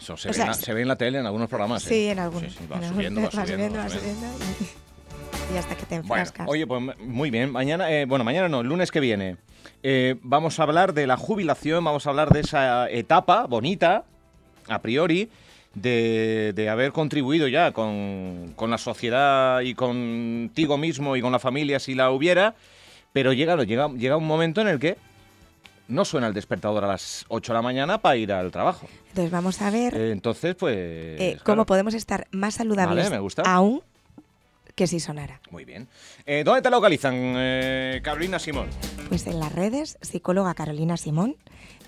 Eso 0.00 0.16
se, 0.16 0.28
o 0.28 0.30
ve 0.30 0.34
sea, 0.34 0.44
en 0.44 0.48
la- 0.50 0.54
sí. 0.54 0.64
se 0.64 0.72
ve 0.72 0.80
en 0.82 0.88
la 0.88 0.96
tele 0.96 1.18
en 1.18 1.26
algunos 1.26 1.48
programas. 1.50 1.82
sí, 1.82 1.94
¿eh? 1.94 2.10
en 2.12 2.18
algunos. 2.18 2.50
Sí, 2.50 2.58
sí, 2.60 2.66
va 2.66 2.76
en 2.78 2.88
subiendo, 2.88 3.20
va 3.20 3.30
subiendo, 3.46 3.78
va 3.78 3.88
subiendo. 3.90 4.26
Y, 5.52 5.56
hasta 5.56 5.74
que 5.76 5.82
te 5.86 6.00
Bueno, 6.00 6.14
enfrascas. 6.14 6.46
oye, 6.48 6.66
pues 6.66 6.82
muy 7.00 7.30
bien. 7.30 7.50
Mañana, 7.52 7.90
eh, 7.90 8.04
bueno, 8.06 8.24
mañana 8.24 8.48
no, 8.48 8.60
el 8.60 8.66
lunes 8.68 8.90
que 8.90 9.00
viene, 9.00 9.36
eh, 9.82 10.16
vamos 10.22 10.58
a 10.60 10.62
hablar 10.64 10.94
de 10.94 11.06
la 11.06 11.16
jubilación, 11.16 11.84
vamos 11.84 12.06
a 12.06 12.10
hablar 12.10 12.30
de 12.30 12.40
esa 12.40 12.88
etapa 12.90 13.46
bonita, 13.46 14.04
a 14.68 14.80
priori, 14.80 15.30
de, 15.74 16.52
de 16.54 16.68
haber 16.68 16.92
contribuido 16.92 17.46
ya 17.48 17.72
con, 17.72 18.52
con 18.56 18.70
la 18.70 18.78
sociedad 18.78 19.60
y 19.60 19.74
contigo 19.74 20.76
mismo 20.78 21.16
y 21.16 21.20
con 21.22 21.32
la 21.32 21.38
familia 21.38 21.78
si 21.78 21.94
la 21.94 22.10
hubiera, 22.10 22.54
pero 23.12 23.32
llega, 23.32 23.56
llega, 23.64 23.88
llega 23.88 24.16
un 24.16 24.26
momento 24.26 24.60
en 24.60 24.68
el 24.68 24.78
que 24.78 24.96
no 25.88 26.04
suena 26.04 26.28
el 26.28 26.34
despertador 26.34 26.84
a 26.84 26.86
las 26.88 27.24
8 27.28 27.52
de 27.52 27.54
la 27.56 27.62
mañana 27.62 27.98
para 27.98 28.16
ir 28.16 28.32
al 28.32 28.52
trabajo. 28.52 28.86
Entonces 29.08 29.32
vamos 29.32 29.60
a 29.60 29.70
ver 29.70 29.92
Eh, 29.96 30.12
entonces, 30.12 30.54
pues... 30.54 30.76
eh, 30.76 31.30
claro. 31.32 31.44
cómo 31.44 31.66
podemos 31.66 31.94
estar 31.94 32.28
más 32.30 32.54
saludables 32.54 33.04
Vale, 33.04 33.10
me 33.16 33.18
gusta. 33.20 33.42
aún 33.42 33.82
que 34.74 34.86
si 34.86 35.00
sonara. 35.00 35.40
Muy 35.50 35.64
bien. 35.64 35.88
Eh, 36.26 36.42
¿Dónde 36.44 36.60
te 36.62 36.70
localizan, 36.70 37.14
eh, 37.36 38.00
Carolina 38.02 38.38
Simón? 38.38 38.68
Pues 39.08 39.26
en 39.26 39.40
las 39.40 39.52
redes, 39.52 39.98
psicóloga 40.00 40.54
Carolina 40.54 40.96
Simón, 40.96 41.36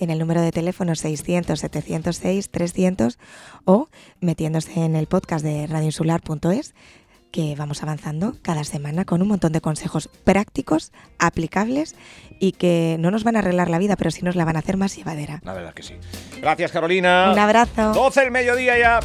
en 0.01 0.11
el 0.11 0.19
número 0.19 0.43
de 0.43 0.53
teléfono 0.53 0.93
600-706-300 0.93 3.17
o 3.65 3.89
metiéndose 4.21 4.85
en 4.85 4.97
el 4.97 5.07
podcast 5.07 5.43
de 5.45 5.67
radioinsular.es, 5.67 6.75
que 7.33 7.57
vamos 7.57 7.83
avanzando 7.83 8.37
cada 8.43 8.63
semana 8.63 9.05
con 9.05 9.23
un 9.23 9.29
montón 9.29 9.53
de 9.53 9.61
consejos 9.61 10.09
prácticos, 10.23 10.93
aplicables 11.19 11.97
y 12.39 12.53
que 12.53 12.97
no 13.01 13.11
nos 13.11 13.25
van 13.25 13.37
a 13.37 13.39
arreglar 13.41 13.71
la 13.71 13.79
vida, 13.79 13.97
pero 13.97 14.11
sí 14.11 14.23
nos 14.23 14.37
la 14.37 14.45
van 14.45 14.57
a 14.57 14.61
hacer 14.61 14.77
más 14.77 14.95
llevadera. 14.95 15.41
La 15.43 15.55
verdad 15.55 15.75
que 15.75 15.83
sí. 15.83 15.95
Gracias, 16.41 16.71
Carolina. 16.71 17.31
Un 17.33 17.39
abrazo. 17.39 17.95
12 17.95 18.23
el 18.23 18.31
mediodía 18.31 18.79
ya. 18.79 19.01